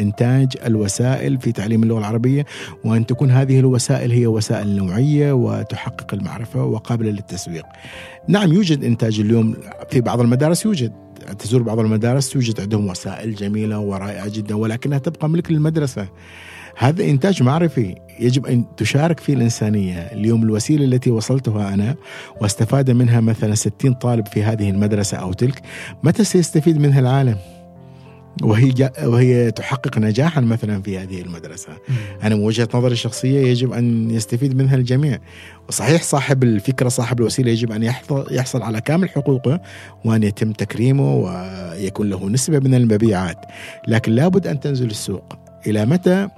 إنتاج 0.00 0.48
الوسائل 0.66 1.40
في 1.40 1.52
تعليم 1.52 1.82
اللغة 1.82 1.98
العربية 1.98 2.46
وأن 2.84 3.06
تكون 3.06 3.30
هذه 3.30 3.58
الوسائل 3.58 4.12
هي 4.12 4.26
وسائل 4.26 4.76
نوعية 4.76 5.32
وتحقق 5.32 6.14
المعرفة 6.14 6.64
وقابلة 6.64 7.10
للتسويق. 7.10 7.64
نعم 8.28 8.52
يوجد 8.52 8.84
إنتاج 8.84 9.20
اليوم 9.20 9.56
في 9.90 10.00
بعض 10.00 10.20
المدارس 10.20 10.64
يوجد 10.64 10.92
تزور 11.38 11.62
بعض 11.62 11.78
المدارس 11.78 12.30
توجد 12.30 12.60
عندهم 12.60 12.88
وسائل 12.88 13.34
جميلة 13.34 13.78
ورائعة 13.78 14.28
جدا 14.28 14.54
ولكنها 14.54 14.98
تبقى 14.98 15.28
ملك 15.28 15.50
للمدرسة. 15.52 16.08
هذا 16.78 17.04
إنتاج 17.04 17.42
معرفي 17.42 17.94
يجب 18.20 18.46
أن 18.46 18.64
تشارك 18.76 19.20
فيه 19.20 19.34
الإنسانية 19.34 19.98
اليوم 19.98 20.42
الوسيلة 20.42 20.84
التي 20.84 21.10
وصلتها 21.10 21.74
أنا 21.74 21.94
واستفاد 22.40 22.90
منها 22.90 23.20
مثلا 23.20 23.54
60 23.54 23.94
طالب 23.94 24.26
في 24.26 24.42
هذه 24.42 24.70
المدرسة 24.70 25.16
أو 25.16 25.32
تلك 25.32 25.62
متى 26.02 26.24
سيستفيد 26.24 26.78
منها 26.78 27.00
العالم 27.00 27.36
وهي 28.42 28.92
وهي 29.04 29.50
تحقق 29.50 29.98
نجاحا 29.98 30.40
مثلا 30.40 30.82
في 30.82 30.98
هذه 30.98 31.20
المدرسة. 31.20 31.68
أنا 32.22 32.34
من 32.34 32.44
وجهة 32.44 32.68
نظري 32.74 32.92
الشخصية 32.92 33.46
يجب 33.46 33.72
أن 33.72 34.10
يستفيد 34.10 34.56
منها 34.56 34.74
الجميع. 34.74 35.18
وصحيح 35.68 36.02
صاحب 36.02 36.42
الفكرة 36.42 36.88
صاحب 36.88 37.20
الوسيلة 37.20 37.50
يجب 37.50 37.72
أن 37.72 37.82
يحصل 38.30 38.62
على 38.62 38.80
كامل 38.80 39.08
حقوقه 39.10 39.60
وأن 40.04 40.22
يتم 40.22 40.52
تكريمه 40.52 41.14
ويكون 41.14 42.10
له 42.10 42.28
نسبة 42.28 42.58
من 42.58 42.74
المبيعات، 42.74 43.38
لكن 43.88 44.12
لابد 44.12 44.46
أن 44.46 44.60
تنزل 44.60 44.90
السوق. 44.90 45.45
إلى 45.66 45.86
متى؟ 45.86 46.28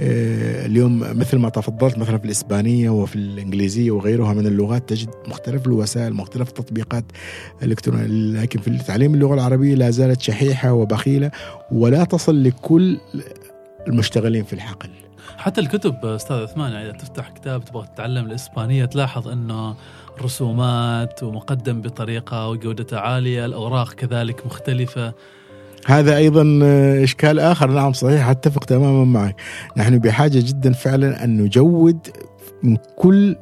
آه، 0.00 0.66
اليوم 0.66 0.98
مثل 0.98 1.38
ما 1.38 1.48
تفضلت 1.48 1.98
مثلا 1.98 2.18
في 2.18 2.24
الإسبانية 2.24 2.90
وفي 2.90 3.16
الإنجليزية 3.16 3.90
وغيرها 3.90 4.34
من 4.34 4.46
اللغات 4.46 4.88
تجد 4.88 5.10
مختلف 5.28 5.66
الوسائل 5.66 6.14
مختلف 6.14 6.48
التطبيقات 6.48 7.04
الإلكترونية 7.62 8.06
لكن 8.40 8.60
في 8.60 8.78
تعليم 8.78 9.14
اللغة 9.14 9.34
العربية 9.34 9.74
لا 9.74 9.90
زالت 9.90 10.20
شحيحة 10.20 10.72
وبخيلة 10.72 11.30
ولا 11.72 12.04
تصل 12.04 12.44
لكل 12.44 12.98
المشتغلين 13.88 14.44
في 14.44 14.52
الحقل. 14.52 14.90
حتى 15.36 15.60
الكتب 15.60 16.04
أستاذ 16.04 16.36
عثمان 16.36 16.72
يعني 16.72 16.90
إذا 16.90 16.98
تفتح 16.98 17.30
كتاب 17.30 17.64
تبغى 17.64 17.86
تتعلم 17.94 18.26
الإسبانية 18.26 18.84
تلاحظ 18.84 19.28
إنه 19.28 19.74
رسومات 20.22 21.22
ومقدم 21.22 21.80
بطريقة 21.80 22.48
وجودته 22.48 22.98
عالية 22.98 23.44
الأوراق 23.44 23.92
كذلك 23.92 24.46
مختلفة. 24.46 25.14
هذا 25.86 26.16
أيضا 26.16 26.60
إشكال 27.02 27.40
آخر. 27.40 27.70
نعم 27.70 27.92
صحيح 27.92 28.28
أتفق 28.28 28.64
تماما 28.64 29.04
معك. 29.04 29.36
نحن 29.76 29.98
بحاجة 29.98 30.38
جدا 30.38 30.72
فعلا 30.72 31.24
أن 31.24 31.36
نجود 31.36 31.98
من 32.62 32.76
كل 32.96 33.36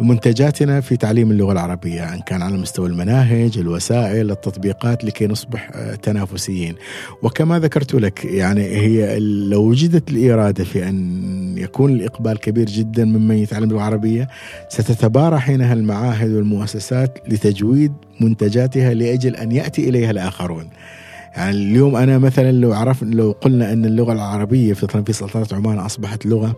منتجاتنا 0.00 0.80
في 0.80 0.96
تعليم 0.96 1.30
اللغة 1.30 1.52
العربية 1.52 2.14
إن 2.14 2.20
كان 2.20 2.42
على 2.42 2.56
مستوى 2.56 2.88
المناهج 2.88 3.58
الوسائل 3.58 4.30
التطبيقات 4.30 5.04
لكي 5.04 5.26
نصبح 5.26 5.70
تنافسيين. 6.02 6.74
وكما 7.22 7.58
ذكرت 7.58 7.94
لك 7.94 8.24
يعني 8.24 8.62
هي 8.62 9.18
لو 9.20 9.62
وجدت 9.62 10.10
الإرادة 10.10 10.64
في 10.64 10.88
أن 10.88 11.58
يكون 11.58 11.92
الإقبال 11.92 12.38
كبير 12.38 12.66
جدا 12.66 13.04
ممن 13.04 13.36
يتعلم 13.36 13.64
اللغة 13.64 13.78
العربية 13.78 14.28
ستتبارى 14.68 15.38
حينها 15.38 15.72
المعاهد 15.72 16.30
والمؤسسات 16.30 17.18
لتجويد 17.28 17.92
منتجاتها 18.20 18.94
لأجل 18.94 19.36
أن 19.36 19.52
يأتي 19.52 19.88
إليها 19.88 20.10
الآخرون. 20.10 20.68
يعني 21.36 21.56
اليوم 21.56 21.96
أنا 21.96 22.18
مثلا 22.18 22.52
لو 22.52 22.72
عرف 22.72 23.02
لو 23.02 23.32
قلنا 23.32 23.72
أن 23.72 23.84
اللغة 23.84 24.12
العربية 24.12 24.72
في 24.72 25.12
سلطنة 25.12 25.46
عمان 25.52 25.78
أصبحت 25.78 26.26
لغة 26.26 26.56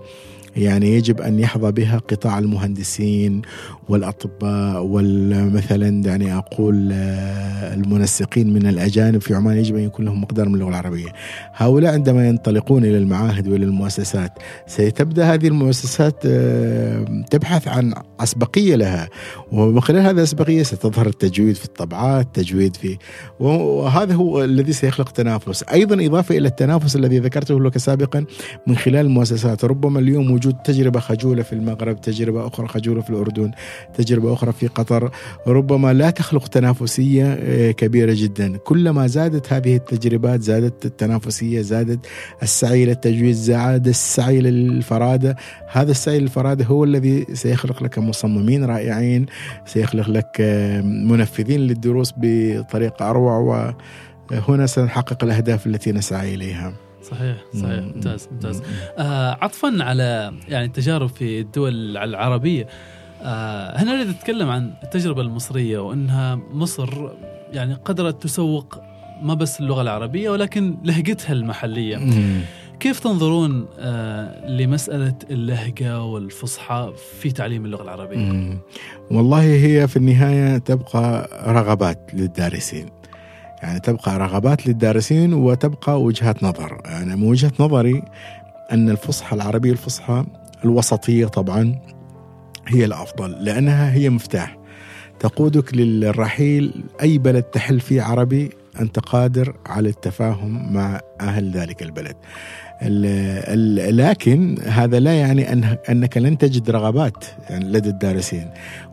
يعني 0.58 0.96
يجب 0.96 1.20
أن 1.20 1.38
يحظى 1.38 1.72
بها 1.72 1.98
قطاع 1.98 2.38
المهندسين 2.38 3.42
والأطباء 3.88 4.82
والمثلا 4.82 5.88
يعني 5.88 6.36
أقول 6.36 6.90
آه، 6.92 7.74
المنسقين 7.74 8.52
من 8.52 8.66
الأجانب 8.66 9.20
في 9.20 9.34
عمان 9.34 9.56
يجب 9.56 9.76
أن 9.76 9.82
يكون 9.82 10.04
لهم 10.04 10.20
مقدار 10.20 10.48
من 10.48 10.54
اللغة 10.54 10.68
العربية. 10.68 11.08
هؤلاء 11.54 11.92
عندما 11.92 12.28
ينطلقون 12.28 12.84
إلى 12.84 12.98
المعاهد 12.98 13.48
وإلى 13.48 13.64
المؤسسات 13.64 14.32
ستبدأ 14.66 15.34
هذه 15.34 15.48
المؤسسات 15.48 16.22
آه، 16.26 17.24
تبحث 17.30 17.68
عن 17.68 17.94
أسبقية 18.20 18.76
لها. 18.76 19.08
ومن 19.52 19.80
خلال 19.80 20.00
هذه 20.00 20.10
الأسبقية 20.10 20.62
ستظهر 20.62 21.06
التجويد 21.06 21.54
في 21.54 21.64
الطبعات، 21.64 22.28
تجويد 22.34 22.76
في 22.76 22.98
وهذا 23.40 24.14
هو 24.14 24.44
الذي 24.44 24.72
سيخلق 24.72 25.10
تنافس، 25.10 25.62
أيضا 25.62 26.06
إضافة 26.06 26.38
إلى 26.38 26.48
التنافس 26.48 26.96
الذي 26.96 27.18
ذكرته 27.18 27.60
لك 27.60 27.78
سابقا 27.78 28.24
من 28.66 28.76
خلال 28.76 29.06
المؤسسات، 29.06 29.64
ربما 29.64 30.00
اليوم 30.00 30.30
وجود 30.30 30.47
تجربة 30.52 31.00
خجولة 31.00 31.42
في 31.42 31.52
المغرب، 31.52 32.00
تجربة 32.00 32.46
أخرى 32.46 32.68
خجولة 32.68 33.00
في 33.00 33.10
الأردن، 33.10 33.50
تجربة 33.94 34.32
أخرى 34.32 34.52
في 34.52 34.66
قطر. 34.66 35.10
ربما 35.46 35.92
لا 35.92 36.10
تخلق 36.10 36.48
تنافسية 36.48 37.24
آه، 37.24 37.70
كبيرة 37.70 38.12
جدا. 38.16 38.56
كلما 38.56 39.06
زادت 39.06 39.52
هذه 39.52 39.76
التجربات 39.76 40.42
زادت 40.42 40.86
التنافسية 40.86 41.60
زادت 41.60 42.06
السعي 42.42 42.84
للتجويد 42.86 43.34
زاد 43.34 43.88
السعي 43.88 44.40
للفرادة. 44.40 45.36
هذا 45.68 45.90
السعي 45.90 46.18
للفرادة 46.18 46.64
هو 46.64 46.84
الذي 46.84 47.26
سيخلق 47.32 47.82
لك 47.82 47.98
مصممين 47.98 48.64
رائعين 48.64 49.26
سيخلق 49.66 50.08
لك 50.10 50.36
آه، 50.40 50.80
منفذين 50.80 51.60
للدروس 51.60 52.14
بطريقة 52.16 53.10
أروع 53.10 53.38
وهنا 54.30 54.66
سنحقق 54.66 55.24
الأهداف 55.24 55.66
التي 55.66 55.92
نسعى 55.92 56.34
إليها. 56.34 56.87
صحيح 57.10 57.36
صحيح 57.54 57.84
ممتاز 57.84 58.28
ممتاز 58.32 58.62
آه 58.98 59.38
عطفا 59.40 59.76
على 59.80 60.32
يعني 60.48 60.64
التجارب 60.66 61.08
في 61.08 61.40
الدول 61.40 61.96
العربية 61.96 62.66
آه 63.22 63.76
هنا 63.82 63.92
نريد 63.94 64.08
نتكلم 64.08 64.48
عن 64.50 64.72
التجربة 64.82 65.22
المصرية 65.22 65.78
وأنها 65.78 66.34
مصر 66.52 66.88
يعني 67.52 67.74
قدرت 67.74 68.22
تسوق 68.22 68.78
ما 69.22 69.34
بس 69.34 69.60
اللغة 69.60 69.82
العربية 69.82 70.30
ولكن 70.30 70.76
لهجتها 70.84 71.32
المحلية 71.32 71.96
مم. 71.96 72.40
كيف 72.80 73.00
تنظرون 73.00 73.66
آه 73.78 74.48
لمسألة 74.50 75.14
اللهجة 75.30 76.02
والفصحى 76.02 76.92
في 77.20 77.30
تعليم 77.30 77.64
اللغة 77.64 77.82
العربية؟ 77.82 78.16
مم. 78.16 78.58
والله 79.10 79.42
هي 79.42 79.88
في 79.88 79.96
النهاية 79.96 80.58
تبقى 80.58 81.28
رغبات 81.52 82.10
للدارسين 82.14 82.86
يعني 83.62 83.80
تبقى 83.80 84.18
رغبات 84.18 84.66
للدارسين 84.66 85.34
وتبقى 85.34 86.02
وجهات 86.02 86.42
نظر. 86.44 86.80
يعني 86.84 87.16
من 87.16 87.22
وجهة 87.28 87.52
نظري 87.60 88.02
أن 88.72 88.90
الفصحى 88.90 89.36
العربية 89.36 89.72
الفصحى 89.72 90.24
الوسطية 90.64 91.26
طبعا 91.26 91.80
هي 92.66 92.84
الأفضل 92.84 93.30
لأنها 93.30 93.92
هي 93.92 94.10
مفتاح. 94.10 94.58
تقودك 95.20 95.74
للرحيل 95.74 96.84
أي 97.02 97.18
بلد 97.18 97.42
تحل 97.42 97.80
فيه 97.80 98.02
عربي 98.02 98.50
أنت 98.80 98.98
قادر 98.98 99.56
على 99.66 99.88
التفاهم 99.88 100.72
مع 100.72 101.00
أهل 101.20 101.50
ذلك 101.50 101.82
البلد. 101.82 102.16
لكن 103.92 104.56
هذا 104.66 105.00
لا 105.00 105.12
يعني 105.12 105.52
أنك 105.90 106.16
لن 106.16 106.38
تجد 106.38 106.70
رغبات 106.70 107.24
لدى 107.50 107.88
الدارسين. 107.88 108.46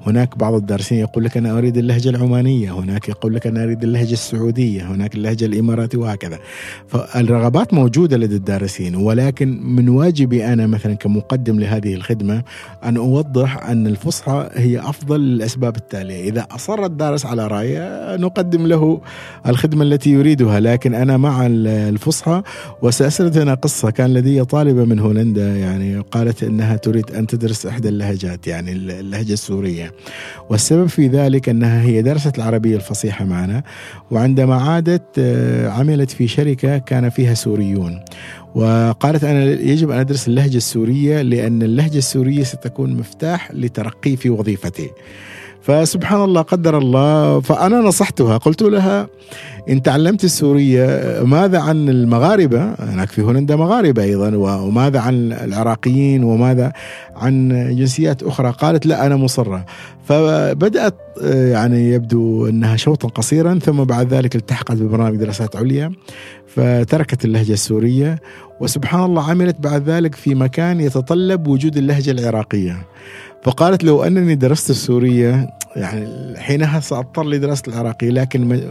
هناك 0.06 0.38
بعض 0.38 0.54
الدارسين 0.54 0.98
يقول 0.98 1.24
لك 1.24 1.38
أنا 1.38 1.58
أريد 1.58 1.78
اللهجة 1.78 2.10
العمانية 2.10 2.72
هناك 2.72 3.10
يقول 3.10 3.36
لك 3.36 3.48
أنا 3.48 3.64
أريد 3.64 3.84
اللهجة 3.84 4.14
السعودية 4.14 4.92
هناك 4.92 5.16
اللهجة 5.16 5.46
الاماراتيه 5.46 5.98
وهكذا. 5.98 6.40
فالرغبات 6.88 7.74
موجودة 7.74 8.18
لدى 8.18 8.36
الدارسين 8.36 8.96
ولكن 8.96 9.60
من 9.64 9.90
واجبي 9.90 10.46
أنا 10.46 10.68
مثلا 10.68 10.94
كمقدم 10.94 11.60
لهذه 11.60 11.94
الخدمة 11.94 12.44
أن 12.84 12.98
أوضح 12.98 13.68
أن 13.68 13.88
الفصحى 13.88 14.50
هي 14.54 14.80
أفضل 14.80 15.20
للاسباب 15.20 15.76
التالية. 15.76 16.30
إذا 16.30 16.48
أصر 16.52 16.86
الدارس 16.86 17.26
على 17.26 17.48
رايه 17.48 18.16
نقدم 18.16 18.68
له 18.68 19.02
الخدمة 19.48 19.84
التي 19.84 20.10
يريدها 20.10 20.60
لكن 20.60 20.94
أنا 20.94 21.18
مع 21.18 21.46
الفصحى 21.46 22.15
وسأسرد 22.82 23.38
هنا 23.38 23.54
قصة 23.54 23.76
قصة 23.76 23.90
كان 23.90 24.14
لدي 24.14 24.46
طالبة 24.46 24.86
من 24.86 25.00
هولندا 25.00 25.56
يعني 25.58 26.00
قالت 26.00 26.44
أنها 26.44 26.76
تريد 26.76 27.12
أن 27.12 27.28
تدرس 27.28 27.66
إحدى 27.66 27.90
اللهجات 27.90 28.48
يعني 28.48 28.72
اللهجة 28.72 29.34
السورية. 29.34 29.92
والسبب 30.50 30.88
في 30.88 31.08
ذلك 31.08 31.50
أنها 31.50 31.82
هي 31.82 32.02
درست 32.02 32.38
العربية 32.38 32.76
الفصيحة 32.76 33.26
معنا 33.26 33.64
وعندما 34.12 34.56
عادت 34.56 35.04
آه، 35.20 35.70
عملت 35.70 36.12
في 36.12 36.28
شركة 36.28 36.78
كان 36.78 37.10
فيها 37.10 37.34
سوريون. 37.34 38.00
وقالت 38.56 39.24
أنا 39.24 39.44
يجب 39.44 39.92
أن 39.92 40.00
أدرس 40.00 40.28
اللهجة 40.28 40.58
السورية 40.58 41.22
لأن 41.22 41.64
اللهجة 41.64 41.98
السورية 41.98 42.44
ستكون 42.44 42.94
مفتاح 42.94 43.52
لترقي 43.52 44.16
في 44.16 44.30
وظيفتي. 44.30 44.90
فسبحان 45.66 46.22
الله 46.22 46.42
قدر 46.42 46.78
الله. 46.78 47.42
فأنا 47.42 47.80
نصحتها 47.80 48.38
قلت 48.38 48.62
لها 48.62 49.08
إن 49.70 49.82
تعلمت 49.82 50.24
السورية 50.24 51.20
ماذا 51.24 51.60
عن 51.60 51.90
المغاربة؟ 51.90 52.74
هناك 52.80 53.10
في 53.10 53.22
هولندا 53.22 53.56
مغاربة 53.56 54.04
أيضا 54.04 54.36
وماذا 54.38 55.00
عن 55.00 55.34
العراقيين؟ 55.34 56.24
وماذا 56.24 56.74
عن 57.16 57.50
جنسيات 57.76 58.24
أخرى؟ 58.24 58.52
قالت 58.52 58.86
لا 58.86 59.06
أنا 59.06 59.16
مصرة. 59.16 59.66
فبدأت 60.04 60.96
يعني 61.24 61.92
يبدو 61.92 62.48
أنها 62.48 62.76
شوطا 62.76 63.08
قصيرا 63.08 63.60
ثم 63.60 63.84
بعد 63.84 64.14
ذلك 64.14 64.36
التحقت 64.36 64.78
ببرنامج 64.78 65.18
دراسات 65.18 65.56
عليا 65.56 65.92
فتركت 66.48 67.26
اللهجة 67.26 67.54
السورية 67.54 68.20
وسبحان 68.60 69.04
الله 69.04 69.30
عملت 69.30 69.60
بعد 69.60 69.90
ذلك 69.90 70.16
في 70.16 70.36
مكان 70.36 70.80
يتطلب 70.80 71.48
وجود 71.48 71.78
اللهجة 71.78 72.12
العراقية. 72.12 72.78
فقالت 73.46 73.84
لو 73.84 74.04
أنني 74.04 74.36
درست 74.36 74.70
السورية 74.70 75.50
يعني 75.76 76.08
حينها 76.38 76.80
سأضطر 76.80 77.26
لدراسة 77.26 77.64
العراقية 77.68 78.10
لكن 78.10 78.62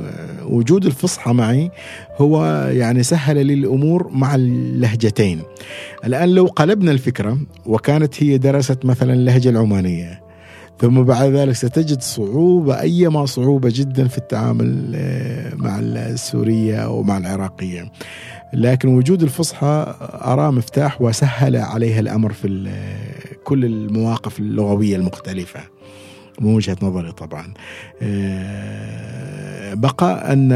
وجود 0.43 0.87
الفصحى 0.87 1.33
معي 1.33 1.71
هو 2.19 2.45
يعني 2.73 3.03
سهل 3.03 3.47
لي 3.47 3.55
الأمور 3.55 4.09
مع 4.13 4.35
اللهجتين. 4.35 5.43
الآن 6.05 6.29
لو 6.29 6.47
قلبنا 6.47 6.91
الفكرة 6.91 7.39
وكانت 7.67 8.23
هي 8.23 8.39
درست 8.39 8.85
مثلا 8.85 9.13
اللهجة 9.13 9.49
العمانية 9.49 10.25
ثم 10.79 11.03
بعد 11.03 11.31
ذلك 11.31 11.53
ستجد 11.53 12.03
صعوبة 12.03 12.81
أيما 12.81 13.27
صعوبة 13.27 13.73
جدا 13.75 14.09
في 14.09 14.19
التعامل 14.19 14.93
آه، 14.95 15.55
مع 15.55 15.79
السورية 15.79 16.77
أو 16.77 17.03
مع 17.03 17.19
العراقية. 17.19 17.93
لكن 18.55 18.89
وجود 18.89 19.23
الفصحى 19.23 19.95
أراه 20.25 20.51
مفتاح 20.51 21.03
وسهل 21.03 21.57
عليها 21.57 22.01
الأمر 22.01 22.33
في 22.33 22.71
كل 23.45 23.65
المواقف 23.65 24.39
اللغوية 24.39 24.97
المختلفة. 24.97 25.61
من 26.41 26.55
وجهة 26.55 26.77
نظري 26.83 27.13
طبعا. 27.13 27.55
آه، 28.03 29.75
بقى 29.75 30.33
أن 30.33 30.53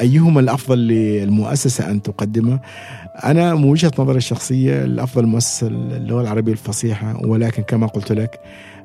أيهما 0.00 0.40
الأفضل 0.40 0.78
للمؤسسة 0.78 1.90
أن 1.90 2.02
تقدمه؟ 2.02 2.60
أنا 3.24 3.54
من 3.54 3.64
وجهة 3.64 3.92
نظري 3.98 4.16
الشخصية 4.16 4.84
الأفضل 4.84 5.26
مؤسسة 5.26 5.66
اللغة 5.66 6.20
العربية 6.22 6.52
الفصيحة 6.52 7.26
ولكن 7.26 7.62
كما 7.62 7.86
قلت 7.86 8.12
لك 8.12 8.40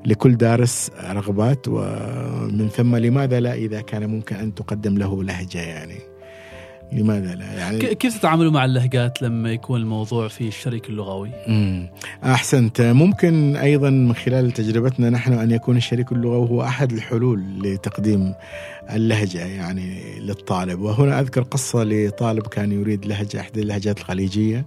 لكل 0.05 0.37
دارس 0.37 0.91
رغبات 1.09 1.65
ومن 1.67 2.69
ثم 2.75 2.95
لماذا 2.95 3.39
لا؟ 3.39 3.53
إذا 3.53 3.81
كان 3.81 4.09
ممكن 4.09 4.35
أن 4.35 4.55
تقدم 4.55 4.97
له 4.97 5.23
لهجة 5.23 5.59
يعني. 5.61 6.10
لماذا 6.93 7.35
لا؟ 7.35 7.53
يعني 7.53 7.79
كيف 7.95 8.19
تتعاملوا 8.19 8.51
مع 8.51 8.65
اللهجات 8.65 9.21
لما 9.21 9.51
يكون 9.51 9.81
الموضوع 9.81 10.27
في 10.27 10.47
الشريك 10.47 10.89
اللغوي؟ 10.89 11.31
مم. 11.47 11.89
أحسنت. 12.23 12.81
ممكن 12.81 13.55
أيضا 13.55 13.89
من 13.89 14.13
خلال 14.13 14.51
تجربتنا 14.51 15.09
نحن 15.09 15.33
أن 15.33 15.51
يكون 15.51 15.77
الشريك 15.77 16.11
اللغوي 16.11 16.49
هو 16.49 16.63
أحد 16.63 16.91
الحلول 16.91 17.43
لتقديم 17.63 18.33
اللهجة 18.93 19.45
يعني 19.45 20.19
للطالب. 20.19 20.79
وهنا 20.79 21.19
أذكر 21.19 21.41
قصة 21.41 21.83
لطالب 21.83 22.47
كان 22.47 22.71
يريد 22.71 23.05
لهجة 23.05 23.39
إحدى 23.39 23.61
اللهجات 23.61 23.97
الخليجية 23.97 24.65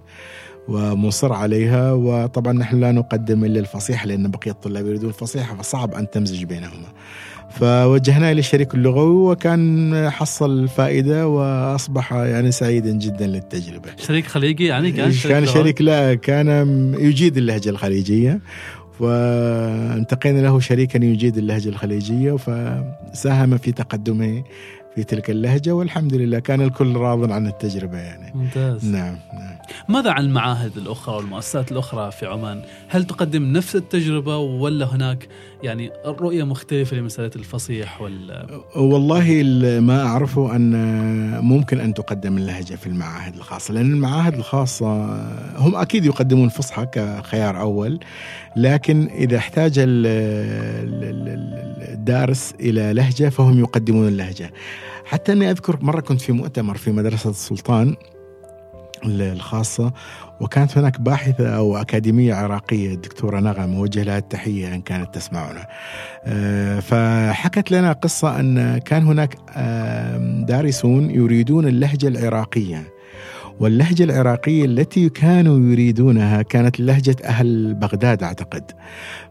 ومصر 0.67 1.33
عليها. 1.33 1.93
وطبعا 1.93 2.53
نحن 2.53 2.79
لا 2.79 2.91
نقدم 2.91 3.45
إلا 3.45 3.59
الفصيحة 3.59 4.07
لأن 4.07 4.31
بقية 4.31 4.51
الطلاب 4.51 4.85
يريدون 4.85 5.09
الفصيحة 5.09 5.55
فصعب 5.55 5.93
أن 5.93 6.09
تمزج 6.09 6.43
بينهما. 6.43 6.87
فوجهناه 7.49 8.31
إلى 8.31 8.39
الشريك 8.39 8.75
اللغوي 8.75 9.31
وكان 9.31 10.09
حصل 10.09 10.67
فائدة 10.67 11.27
وأصبح 11.27 12.13
يعني 12.13 12.51
سعيدا 12.51 12.91
جدا 12.91 13.27
للتجربة. 13.27 13.89
شريك 13.97 14.25
خليجي 14.27 14.65
يعني 14.65 14.91
كان 14.91 15.11
شريك 15.11 15.33
كان 15.33 15.45
شريك 15.45 15.81
لا 15.81 16.13
كان 16.13 16.47
يجيد 16.99 17.37
اللهجة 17.37 17.69
الخليجية 17.69 18.39
وانتقينا 18.99 20.39
له 20.39 20.59
شريكا 20.59 21.05
يجيد 21.05 21.37
اللهجة 21.37 21.69
الخليجية 21.69 22.31
فساهم 22.33 23.57
في 23.57 23.71
تقدمه 23.71 24.43
في 24.95 25.03
تلك 25.03 25.29
اللهجة 25.29 25.71
والحمد 25.71 26.13
لله 26.13 26.39
كان 26.39 26.61
الكل 26.61 26.95
راض 26.95 27.31
عن 27.31 27.47
التجربة 27.47 27.97
يعني. 27.97 28.31
ممتاز. 28.35 28.85
نعم 28.85 29.15
نعم. 29.33 29.54
ماذا 29.89 30.11
عن 30.11 30.25
المعاهد 30.25 30.77
الأخرى 30.77 31.15
والمؤسسات 31.15 31.71
الأخرى 31.71 32.11
في 32.11 32.25
عمان؟ 32.25 32.61
هل 32.87 33.03
تقدم 33.03 33.43
نفس 33.43 33.75
التجربة 33.75 34.37
ولا 34.37 34.85
هناك 34.85 35.27
يعني 35.63 35.91
رؤية 36.05 36.43
مختلفة 36.43 36.97
لمسألة 36.97 37.31
الفصيح 37.35 38.01
وال 38.01 38.47
والله 38.75 39.43
ما 39.81 40.03
أعرفه 40.03 40.55
أن 40.55 40.75
ممكن 41.39 41.79
أن 41.79 41.93
تقدم 41.93 42.37
اللهجة 42.37 42.75
في 42.75 42.87
المعاهد 42.87 43.35
الخاصة 43.35 43.73
لأن 43.73 43.93
المعاهد 43.93 44.33
الخاصة 44.33 45.05
هم 45.57 45.75
أكيد 45.75 46.05
يقدمون 46.05 46.45
الفصحى 46.45 46.85
كخيار 46.85 47.59
أول 47.59 47.99
لكن 48.55 49.07
إذا 49.07 49.37
احتاج 49.37 49.73
الدارس 51.93 52.53
إلى 52.59 52.93
لهجة 52.93 53.29
فهم 53.29 53.59
يقدمون 53.59 54.07
اللهجة 54.07 54.53
حتى 55.05 55.31
أني 55.31 55.51
أذكر 55.51 55.79
مرة 55.81 56.01
كنت 56.01 56.21
في 56.21 56.31
مؤتمر 56.31 56.77
في 56.77 56.91
مدرسة 56.91 57.29
السلطان 57.29 57.95
الخاصة. 59.05 59.93
وكانت 60.39 60.77
هناك 60.77 61.01
باحثة 61.01 61.55
أو 61.55 61.77
أكاديمية 61.77 62.33
عراقية 62.33 62.93
الدكتورة 62.93 63.39
نغم 63.39 63.69
موجه 63.69 64.03
لها 64.03 64.17
التحية 64.17 64.75
إن 64.75 64.81
كانت 64.81 65.15
تسمعنا. 65.15 65.67
آه، 66.23 66.79
فحكت 66.79 67.71
لنا 67.71 67.91
قصة 67.91 68.39
أن 68.39 68.77
كان 68.77 69.03
هناك 69.03 69.37
دارسون 70.47 71.11
يريدون 71.11 71.67
اللهجة 71.67 72.07
العراقية. 72.07 72.94
واللهجة 73.59 74.03
العراقية 74.03 74.65
التي 74.65 75.09
كانوا 75.09 75.71
يريدونها 75.71 76.41
كانت 76.41 76.79
لهجة 76.79 77.15
أهل 77.23 77.73
بغداد 77.73 78.23
أعتقد. 78.23 78.71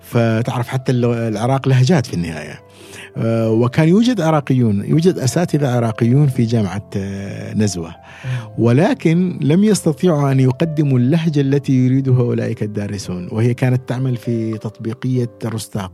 فتعرف 0.01 0.69
حتى 0.69 0.93
العراق 0.93 1.69
لهجات 1.69 2.07
في 2.07 2.15
النهاية. 2.15 2.61
آه، 3.17 3.51
وكان 3.51 3.89
يوجد 3.89 4.21
عراقيون 4.21 4.85
يوجد 4.85 5.19
أساتذة 5.19 5.69
عراقيون 5.69 6.27
في 6.27 6.45
جامعة 6.45 6.91
آه، 6.97 7.55
نزوة. 7.55 7.95
ولكن 8.59 9.39
لم 9.43 9.65
يستطيعوا 9.65 10.33
أن 10.33 10.41
يقدموا 10.41 10.99
اللهجة 10.99 11.41
التي 11.41 11.73
يريدها 11.73 12.21
أولئك 12.21 12.63
الدارسون 12.63 13.29
وهي 13.33 13.55
كانت 13.55 13.89
تعمل 13.89 14.17
في 14.17 14.59
تطبيقية 14.59 15.31
رستاق. 15.45 15.93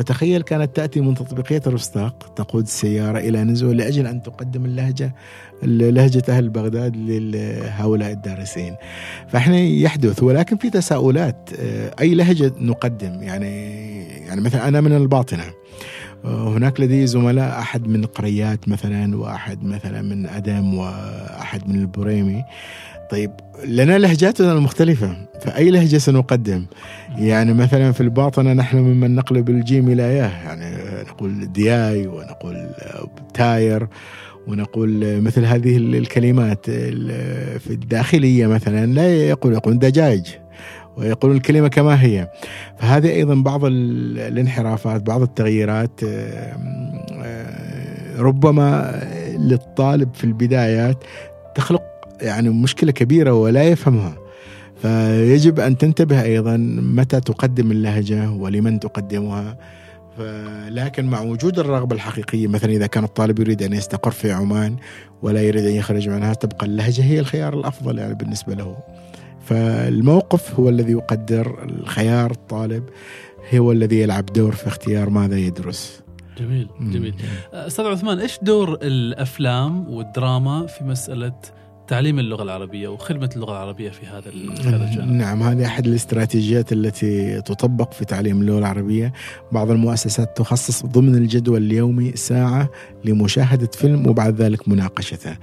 فتخيل 0.00 0.42
كانت 0.42 0.76
تأتي 0.76 1.00
من 1.00 1.14
تطبيقية 1.14 1.62
رستاق 1.66 2.32
تقود 2.36 2.62
السيارة 2.62 3.18
إلى 3.18 3.44
نزوة 3.44 3.72
لأجل 3.72 4.06
أن 4.06 4.22
تقدم 4.22 4.64
اللهجة 4.64 5.14
لهجة 5.62 6.22
أهل 6.28 6.48
بغداد 6.48 6.96
لهؤلاء 6.96 8.10
الدارسين. 8.10 8.76
فإحنا 9.28 9.58
يحدث 9.58 10.22
ولكن 10.22 10.56
في 10.56 10.70
تساؤلات 10.70 11.50
آه، 11.60 11.94
أي 12.00 12.14
لهجة 12.14 12.52
نقدم؟ 12.60 13.22
يعني 13.22 13.80
يعني 14.26 14.40
مثلا 14.40 14.68
أنا 14.68 14.80
من 14.80 14.92
الباطنة. 14.96 15.44
هناك 16.24 16.80
لدي 16.80 17.06
زملاء 17.06 17.58
أحد 17.58 17.88
من 17.88 18.04
قريات 18.04 18.68
مثلا 18.68 19.16
وأحد 19.16 19.64
مثلا 19.64 20.02
من 20.02 20.26
أدم 20.26 20.74
وأحد 20.74 21.68
من 21.68 21.80
البريمي. 21.80 22.44
طيب 23.10 23.30
لنا 23.66 23.98
لهجاتنا 23.98 24.52
المختلفة 24.52 25.16
فأي 25.40 25.70
لهجة 25.70 25.96
سنقدم؟ 25.98 26.66
يعني 27.16 27.54
مثلا 27.54 27.92
في 27.92 28.00
الباطنة 28.00 28.52
نحن 28.52 28.76
ممن 28.76 29.14
نقلب 29.14 29.50
الجيم 29.50 29.88
إلى 29.88 30.02
ياه 30.02 30.30
يعني 30.44 30.76
نقول 31.08 31.52
دياي 31.52 32.06
ونقول 32.06 32.66
دياير 33.34 33.88
ونقول 34.48 35.20
مثل 35.20 35.44
هذه 35.44 35.76
الكلمات 35.76 36.70
في 37.60 37.70
الداخلية 37.70 38.46
مثلا 38.46 38.86
لا 38.86 39.14
يقول 39.28 39.52
يقول 39.52 39.78
دجاج 39.78 40.38
ويقولون 40.96 41.36
الكلمة 41.36 41.68
كما 41.68 42.02
هي. 42.02 42.28
فهذه 42.78 43.10
أيضا 43.10 43.34
بعض 43.34 43.60
الانحرافات 43.64 45.02
بعض 45.02 45.22
التغييرات 45.22 46.00
ربما 48.18 49.00
للطالب 49.38 50.14
في 50.14 50.24
البدايات 50.24 51.04
تخلق 51.54 51.82
يعني 52.22 52.48
مشكلة 52.48 52.92
كبيرة 52.92 53.32
ولا 53.32 53.64
يفهمها. 53.64 54.18
فيجب 54.82 55.60
أن 55.60 55.78
تنتبه 55.78 56.22
أيضا 56.22 56.56
متى 56.96 57.20
تقدم 57.20 57.70
اللهجة 57.70 58.30
ولمن 58.30 58.80
تقدمها. 58.80 59.58
لكن 60.68 61.04
مع 61.04 61.20
وجود 61.20 61.58
الرغبة 61.58 61.96
الحقيقية 61.96 62.46
مثلا 62.46 62.70
إذا 62.70 62.86
كان 62.86 63.04
الطالب 63.04 63.38
يريد 63.38 63.62
أن 63.62 63.72
يستقر 63.72 64.10
في 64.10 64.32
عمان 64.32 64.76
ولا 65.22 65.42
يريد 65.42 65.64
أن 65.64 65.72
يخرج 65.72 66.08
منها 66.08 66.34
تبقى 66.34 66.66
اللهجة 66.66 67.02
هي 67.02 67.20
الخيار 67.20 67.54
الأفضل 67.54 67.98
يعني 67.98 68.14
بالنسبة 68.14 68.54
له. 68.54 68.76
فالموقف 69.44 70.54
هو 70.54 70.68
الذي 70.68 70.92
يقدر 70.92 71.64
الخيار 71.64 72.30
الطالب 72.30 72.84
هو 73.54 73.72
الذي 73.72 74.00
يلعب 74.00 74.26
دور 74.26 74.52
في 74.52 74.66
اختيار 74.66 75.10
ماذا 75.10 75.36
يدرس. 75.36 76.02
جميل 76.38 76.68
جميل. 76.80 77.14
أستاذ 77.52 77.84
عثمان 77.84 78.18
إيش 78.18 78.38
دور 78.42 78.78
الأفلام 78.82 79.88
والدراما 79.88 80.66
في 80.66 80.84
مسألة 80.84 81.32
تعليم 81.90 82.18
اللغة 82.18 82.42
العربية 82.42 82.88
وخدمة 82.88 83.30
اللغة 83.36 83.50
العربية 83.50 83.90
في 83.90 84.06
هذا 84.06 84.28
الجانب. 84.28 85.12
نعم 85.12 85.42
هذه 85.42 85.66
أحد 85.66 85.86
الاستراتيجيات 85.86 86.72
التي 86.72 87.42
تطبق 87.42 87.92
في 87.92 88.04
تعليم 88.04 88.40
اللغة 88.40 88.58
العربية. 88.58 89.12
بعض 89.52 89.70
المؤسسات 89.70 90.36
تخصص 90.36 90.86
ضمن 90.86 91.14
الجدول 91.14 91.62
اليومي 91.62 92.12
ساعة 92.16 92.70
لمشاهدة 93.04 93.70
فيلم 93.74 94.06
وبعد 94.06 94.40
ذلك 94.40 94.68
مناقشته 94.68 95.36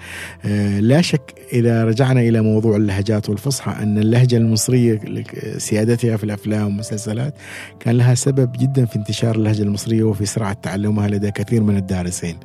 آه، 0.45 0.79
لا 0.79 1.01
شك 1.01 1.35
إذا 1.53 1.85
رجعنا 1.85 2.21
إلى 2.21 2.41
موضوع 2.41 2.75
اللهجات 2.75 3.29
والفصحى 3.29 3.83
أن 3.83 3.97
اللهجة 3.97 4.37
المصرية 4.37 5.01
سيادتها 5.57 6.17
في 6.17 6.23
الأفلام 6.23 6.65
والمسلسلات 6.65 7.33
كان 7.79 7.97
لها 7.97 8.15
سبب 8.15 8.51
جدا 8.59 8.85
في 8.85 8.95
انتشار 8.95 9.35
اللهجة 9.35 9.63
المصرية 9.63 10.03
وفي 10.03 10.25
سرعة 10.25 10.53
تعلمها 10.53 11.07
لدى 11.07 11.31
كثير 11.31 11.63
من 11.63 11.77
الدارسين. 11.77 12.37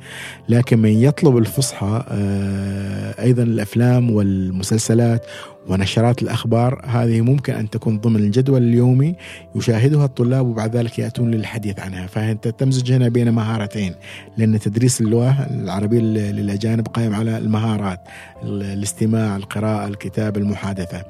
لكن 0.49 0.79
من 0.79 0.91
يطلب 0.91 1.37
الفصحى 1.37 2.03
آه، 2.07 3.23
أيضا 3.23 3.43
الأفلام 3.43 3.92
الأفلام 3.93 4.15
والمسلسلات 4.15 5.25
ونشرات 5.67 6.21
الأخبار 6.21 6.81
هذه 6.85 7.21
ممكن 7.21 7.53
أن 7.53 7.69
تكون 7.69 7.99
ضمن 7.99 8.15
الجدول 8.15 8.63
اليومي 8.63 9.15
يشاهدها 9.55 10.05
الطلاب 10.05 10.47
وبعد 10.47 10.75
ذلك 10.75 10.99
يأتون 10.99 11.31
للحديث 11.31 11.79
عنها. 11.79 12.07
فأنت 12.07 12.47
تمزج 12.47 12.91
هنا 12.91 13.09
بين 13.09 13.31
مهارتين 13.31 13.93
لأن 14.37 14.59
تدريس 14.59 15.01
اللغة 15.01 15.47
العربية 15.51 15.99
للأجانب 15.99 16.87
قائم 16.87 17.13
على 17.15 17.37
المهارات 17.37 17.99
الاستماع 18.43 19.35
القراءة 19.35 19.87
الكتاب 19.87 20.37
المحادثة. 20.37 21.03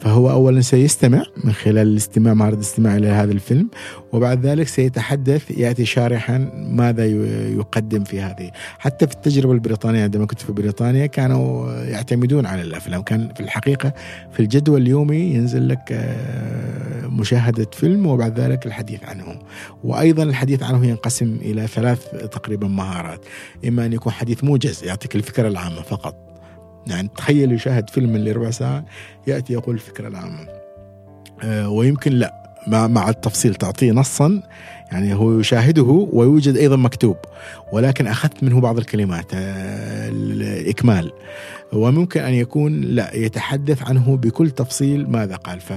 فهو 0.00 0.30
أولا 0.30 0.60
سيستمع 0.60 1.22
من 1.44 1.52
خلال 1.52 1.78
الاستماع 1.88 2.34
مهارة 2.34 2.54
الاستماع 2.54 2.96
إلى 2.96 3.08
هذا 3.08 3.32
الفيلم 3.32 3.70
وبعد 4.12 4.46
ذلك 4.46 4.68
سيتحدث 4.68 5.50
يأتي 5.50 5.84
شارحا 5.84 6.50
ماذا 6.54 7.06
يقدم 7.48 8.04
في 8.04 8.20
هذه. 8.20 8.50
حتى 8.78 9.06
في 9.06 9.12
التجربة 9.12 9.52
البريطانية 9.52 10.02
عندما 10.02 10.26
كنت 10.26 10.40
في 10.40 10.52
بريطانيا 10.52 11.06
كانوا 11.06 11.72
يعتمدون 11.82 12.46
على 12.46 12.62
الأفلام. 12.62 13.02
كان 13.02 13.28
في 13.34 13.40
الحقيقة 13.40 13.92
في 14.32 14.40
الجدول 14.40 14.82
اليومي 14.82 15.20
ينزل 15.20 15.68
لك 15.68 15.88
آه، 15.92 17.06
مشاهدة 17.06 17.66
فيلم 17.72 18.06
وبعد 18.06 18.40
ذلك 18.40 18.66
الحديث 18.66 19.04
عنه. 19.04 19.38
وأيضا 19.84 20.22
الحديث 20.22 20.62
عنه 20.62 20.86
ينقسم 20.86 21.38
إلى 21.42 21.66
ثلاث 21.66 22.06
تقريبا 22.10 22.68
مهارات. 22.68 23.20
إما 23.68 23.86
أن 23.86 23.92
يكون 23.92 24.12
حديث 24.12 24.44
موجز 24.44 24.84
يعطيك 24.84 25.16
الفكرة 25.16 25.48
العامة 25.48 25.82
فقط. 25.82 26.30
يعني 26.86 27.08
تخيل 27.16 27.52
يشاهد 27.52 27.90
فيلم 27.90 28.16
اللي 28.16 28.32
ربع 28.32 28.50
ساعة 28.50 28.84
يأتي 29.26 29.52
يقول 29.52 29.74
الفكرة 29.74 30.08
العامة. 30.08 30.46
آه، 31.42 31.68
ويمكن 31.68 32.12
لا 32.12 32.40
مع 32.66 32.86
مع 32.86 33.08
التفصيل 33.08 33.54
تعطيه 33.54 33.92
نصا. 33.92 34.42
يعني 34.92 35.14
هو 35.14 35.38
يشاهده 35.38 36.08
ويوجد 36.12 36.56
أيضا 36.56 36.76
مكتوب. 36.76 37.16
ولكن 37.72 38.06
أخذت 38.06 38.42
منه 38.42 38.60
بعض 38.60 38.78
الكلمات 38.78 39.26
آه، 39.34 40.08
الإكمال. 40.08 41.12
وممكن 41.72 42.20
أن 42.20 42.34
يكون 42.34 42.80
لا 42.80 43.16
يتحدث 43.16 43.82
عنه 43.82 44.16
بكل 44.16 44.50
تفصيل 44.50 45.10
ماذا 45.10 45.36
قال. 45.36 45.60
ف 45.60 45.72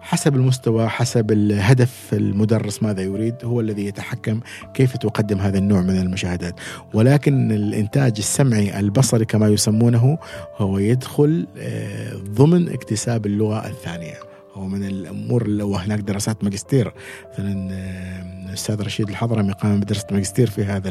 حسب 0.00 0.36
المستوى 0.36 0.88
حسب 0.88 1.32
الهدف 1.32 2.08
المدرس 2.12 2.82
ماذا 2.82 3.02
يريد 3.02 3.34
هو 3.44 3.60
الذي 3.60 3.86
يتحكم 3.86 4.40
كيف 4.74 4.96
تقدم 4.96 5.38
هذا 5.38 5.58
النوع 5.58 5.80
من 5.80 6.00
المشاهدات. 6.00 6.54
ولكن 6.94 7.52
الإنتاج 7.52 8.14
السمعي 8.18 8.80
البصري 8.80 9.24
كما 9.24 9.48
يسمونه 9.48 10.18
هو 10.56 10.78
يدخل 10.78 11.46
آه، 11.58 12.14
ضمن 12.14 12.68
اكتساب 12.68 13.26
اللغة 13.26 13.66
الثانية. 13.66 14.34
هو 14.54 14.66
من 14.66 14.84
الأمور 14.84 15.42
اللي 15.42 15.62
وهناك 15.62 16.00
دراسات 16.00 16.44
ماجستير 16.44 16.92
مثلا 17.32 17.68
آه، 17.72 18.48
الاستاذ 18.48 18.82
رشيد 18.82 19.08
الحضرمي 19.08 19.52
قام 19.52 19.80
بدراسة 19.80 20.06
ماجستير 20.10 20.50
في 20.50 20.64
هذا 20.64 20.88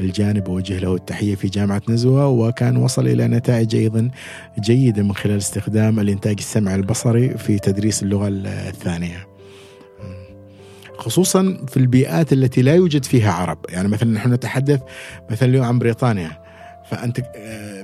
الجانب 0.00 0.48
ووجه 0.48 0.78
له 0.78 0.94
التحية 0.94 1.34
في 1.34 1.48
جامعة 1.48 1.82
نزوة 1.88 2.28
وكان 2.28 2.76
وصل 2.76 3.06
إلى 3.06 3.28
نتائج 3.28 3.76
أيضا 3.76 4.10
جيدة 4.60 5.02
من 5.02 5.14
خلال 5.14 5.36
استخدام 5.36 6.00
الإنتاج 6.00 6.36
السمعي 6.38 6.74
البصري 6.74 7.38
في 7.38 7.58
تدريس 7.58 8.02
اللغة 8.02 8.28
الثانية. 8.28 9.26
خصوصا 10.98 11.64
في 11.68 11.76
البيئات 11.76 12.32
التي 12.32 12.62
لا 12.62 12.74
يوجد 12.74 13.04
فيها 13.04 13.32
عرب، 13.32 13.58
يعني 13.68 13.88
مثلا 13.88 14.10
نحن 14.10 14.32
نتحدث 14.32 14.80
مثلا 15.30 15.48
اليوم 15.48 15.64
عن 15.64 15.78
بريطانيا 15.78 16.30
فأنت 16.90 17.20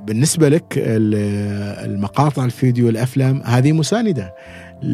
آه، 0.05 0.07
بالنسبة 0.07 0.49
لك 0.49 0.65
المقاطع 0.77 2.45
الفيديو 2.45 2.89
الأفلام 2.89 3.43
هذه 3.45 3.73
مساندة 3.73 4.35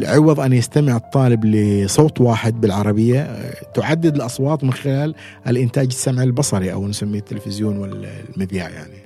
عوض 0.03 0.39
أن 0.39 0.53
يستمع 0.53 0.95
الطالب 0.95 1.45
لصوت 1.45 2.21
واحد 2.21 2.61
بالعربية 2.61 3.51
تعدد 3.73 4.15
الأصوات 4.15 4.63
من 4.63 4.73
خلال 4.73 5.15
الإنتاج 5.47 5.85
السمعي 5.85 6.25
البصري 6.25 6.73
أو 6.73 6.87
نسميه 6.87 7.19
التلفزيون 7.19 7.77
والمذياع 7.77 8.69
يعني 8.69 8.97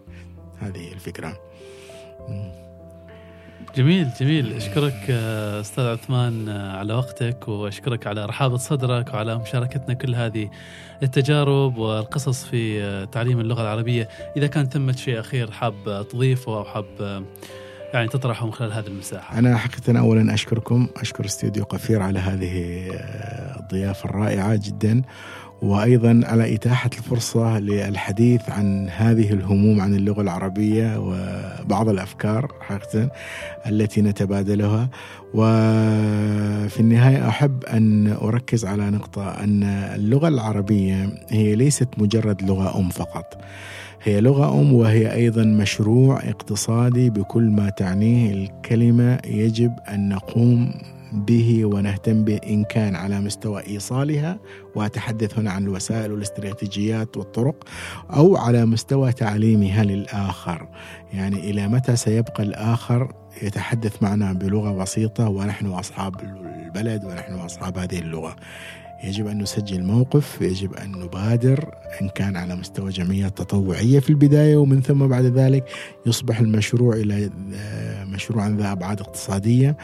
هذه 0.59 0.93
الفكرة. 0.93 1.37
جميل 3.77 4.09
جميل. 4.19 4.53
أشكرك 4.53 5.09
أستاذ 5.61 5.83
عثمان 5.83 6.49
على 6.49 6.93
وقتك 6.93 7.47
وأشكرك 7.47 8.07
على 8.07 8.25
رحابه 8.25 8.57
صدرك 8.57 9.13
وعلى 9.13 9.37
مشاركتنا 9.37 9.93
كل 9.93 10.15
هذه 10.15 10.49
التجارب 11.03 11.77
والقصص 11.77 12.45
في 12.45 13.07
تعليم 13.11 13.39
اللغة 13.39 13.61
العربية. 13.61 14.09
إذا 14.37 14.47
كان 14.47 14.65
ثمة 14.65 14.95
شيء 14.95 15.19
أخير 15.19 15.51
حاب 15.51 16.07
تضيفه 16.11 16.57
أو 16.57 16.63
حاب 16.63 16.85
يعني 17.93 18.07
تطرحه 18.07 18.45
من 18.45 18.53
خلال 18.53 18.73
هذه 18.73 18.87
المساحة. 18.87 19.39
أنا 19.39 19.57
حقيقة 19.57 19.99
اولا 19.99 20.33
أشكركم. 20.33 20.87
أشكر 20.97 21.25
استوديو 21.25 21.63
قفير 21.63 22.01
على 22.01 22.19
هذه 22.19 22.83
الضيافة 23.59 24.09
الرائعة 24.09 24.55
جدا. 24.55 25.01
وأيضا 25.65 26.21
على 26.23 26.55
إتاحة 26.55 26.89
الفرصة 26.97 27.59
للحديث 27.59 28.49
عن 28.49 28.89
هذه 28.89 29.33
الهموم 29.33 29.81
عن 29.81 29.93
اللغة 29.95 30.21
العربية 30.21 30.97
وبعض 30.99 31.89
الأفكار 31.89 32.51
حقيقه 32.61 33.09
التي 33.67 34.01
نتبادلها. 34.01 34.89
وفي 35.33 36.79
النهاية 36.79 37.27
أحب 37.27 37.63
أن 37.63 38.07
أركز 38.07 38.65
على 38.65 38.89
نقطة 38.89 39.29
أن 39.31 39.63
اللغة 39.63 40.27
العربية 40.27 41.09
هي 41.29 41.55
ليست 41.55 41.89
مجرد 41.97 42.41
لغة 42.41 42.79
أم 42.79 42.89
فقط. 42.89 43.37
هي 44.03 44.21
لغة 44.21 44.61
أم 44.61 44.73
وهي 44.73 45.13
أيضا 45.13 45.43
مشروع 45.43 46.19
اقتصادي 46.23 47.09
بكل 47.09 47.43
ما 47.43 47.69
تعنيه 47.69 48.33
الكلمة. 48.33 49.19
يجب 49.25 49.73
أن 49.89 50.09
نقوم 50.09 50.71
به 51.15 51.65
ونهتم 51.65 52.23
به 52.23 52.39
إن 52.49 52.63
كان 52.63 52.95
على 52.95 53.19
مستوى 53.19 53.67
إيصالها 53.67 54.39
وأتحدث 54.75 55.39
هنا 55.39 55.51
عن 55.51 55.63
الوسائل 55.63 56.11
والاستراتيجيات 56.11 57.17
والطرق 57.17 57.63
أو 58.15 58.37
على 58.37 58.65
مستوى 58.65 59.11
تعليمها 59.11 59.83
للآخر. 59.83 60.67
يعني 61.13 61.35
إلى 61.35 61.67
متى 61.67 61.95
سيبقى 61.95 62.43
الآخر؟ 62.43 63.13
يتحدث 63.41 64.03
معنا 64.03 64.33
بلغة 64.33 64.71
بسيطة 64.71 65.29
ونحن 65.29 65.65
أصحاب 65.65 66.15
البلد 66.19 67.05
ونحن 67.05 67.33
أصحاب 67.33 67.77
هذه 67.77 67.99
اللغة. 67.99 68.35
يجب 69.03 69.27
أن 69.27 69.41
نسجل 69.41 69.83
موقف 69.83 70.41
يجب 70.41 70.73
أن 70.73 70.91
نبادر 70.91 71.75
إن 72.01 72.09
كان 72.09 72.37
على 72.37 72.55
مستوى 72.55 72.89
جمعيات 72.91 73.37
تطوعية 73.37 73.99
في 73.99 74.09
البداية 74.09 74.57
ومن 74.57 74.81
ثم 74.81 75.07
بعد 75.07 75.25
ذلك 75.25 75.63
يصبح 76.05 76.39
المشروع 76.39 76.95
إلى 76.95 77.29
آه، 77.55 78.03
مشروعا 78.03 78.49
ذا 78.59 78.71
أبعاد 78.71 79.01
اقتصادية. 79.01 79.77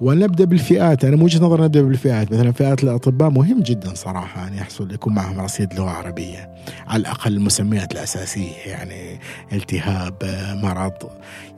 ونبدأ 0.00 0.44
بالفئات. 0.44 1.04
أنا 1.04 1.16
من 1.16 1.22
وجهة 1.22 1.44
نظري 1.44 1.62
نبدأ 1.62 1.82
بالفئات. 1.82 2.32
مثلا 2.32 2.52
فئات 2.52 2.84
الأطباء 2.84 3.30
مهم 3.30 3.60
جدا 3.60 3.94
صراحة 3.94 4.48
أن 4.48 4.54
يحصل 4.54 4.92
يكون 4.94 5.14
معهم 5.14 5.40
رصيد 5.40 5.74
لغة 5.74 5.90
عربية 5.90 6.50
على 6.86 7.00
الأقل 7.00 7.32
المسميات 7.32 7.92
الأساسية 7.92 8.52
يعني 8.66 9.20
التهاب 9.52 10.14
مرض. 10.62 10.92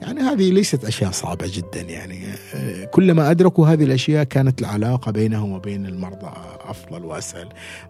يعني 0.02 0.20
هذه 0.20 0.50
ليست 0.50 0.84
أشياء 0.84 1.10
صعبة 1.10 1.46
جدا 1.54 1.80
يعني 1.80 2.24
آه، 2.54 2.84
كلما 2.84 3.30
أدركوا 3.30 3.68
هذه 3.68 3.84
الأشياء 3.84 4.24
كانت 4.24 4.60
العلاقة 4.60 5.12
بينهم 5.12 5.52
وبين 5.52 5.86
المرضى 5.86 6.30
أفضل 6.68 7.04
وأسهل. 7.04 7.48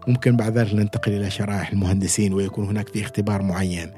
ممكن 0.09 0.37
بعد 0.37 0.59
ذلك 0.59 0.75
ننتقل 0.75 1.13
إلى 1.13 1.31
شرائح 1.31 1.71
المهندسين. 1.73 2.10
ويكون 2.19 2.69
هناك 2.69 2.89
في 2.89 3.03
اختبار 3.03 3.43
معين. 3.43 3.91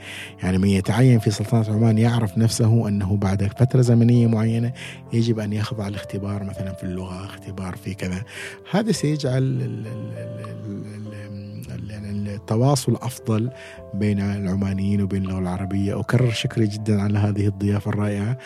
يعني 0.43 0.59
من 0.59 0.69
يتعين 0.69 1.19
في 1.19 1.31
سلطنة 1.31 1.75
عمان 1.75 1.99
يعرف 1.99 2.39
نفسه 2.39 2.89
أنه 2.89 3.17
بعد 3.17 3.53
فترة 3.59 3.81
زمنية 3.81 4.27
معينة 4.27 4.73
يجب 5.13 5.39
أن 5.39 5.53
يخضع 5.53 5.89
لاختبار 5.89 6.45
مثلا 6.45 6.73
في 6.73 6.83
اللغة 6.83 7.25
اختبار 7.25 7.77
في 7.77 7.95
كذا. 7.95 8.23
هذا 8.71 8.93
سيجعل 8.93 9.43
التواصل 12.43 12.95
أفضل 12.95 13.51
بين 13.95 14.21
العمانيين 14.21 15.03
وبين 15.03 15.23
اللغة 15.23 15.39
العربية. 15.39 16.01
أكرر 16.01 16.31
شكري 16.31 16.67
جدا 16.67 17.03
على 17.03 17.19
هذه 17.19 17.47
الضيافة 17.47 17.89
الرائعة 17.89 18.39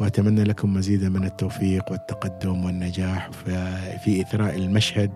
وأتمنى 0.00 0.44
لكم 0.44 0.74
مزيدا 0.74 1.08
من 1.08 1.24
التوفيق 1.24 1.92
والتقدم 1.92 2.64
والنجاح 2.64 3.30
في 4.04 4.20
إثراء 4.20 4.56
المشهد 4.56 5.10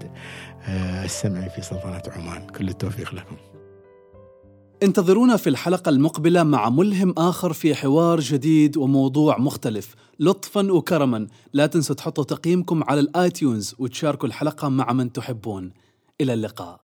آه، 0.68 1.04
السمعي 1.04 1.50
في 1.50 1.62
سلطنة 1.62 2.02
عمان. 2.16 2.42
كل 2.46 2.68
التوفيق 2.68 3.14
لكم. 3.14 3.36
انتظرونا 4.82 5.36
في 5.36 5.50
الحلقة 5.50 5.88
المقبلة 5.88 6.42
مع 6.42 6.68
ملهم 6.68 7.14
آخر 7.18 7.52
في 7.52 7.74
حوار 7.74 8.20
جديد 8.20 8.76
وموضوع 8.76 9.38
مختلف. 9.38 9.94
لطفا 10.20 10.72
وكرما. 10.72 11.26
لا 11.52 11.66
تنسوا 11.66 11.96
تحطوا 11.96 12.24
تقييمكم 12.24 12.84
على 12.84 13.00
الآيتيونز 13.00 13.74
وتشاركوا 13.78 14.28
الحلقة 14.28 14.68
مع 14.68 14.92
من 14.92 15.12
تحبون. 15.12 15.72
إلى 16.20 16.34
اللقاء. 16.34 16.76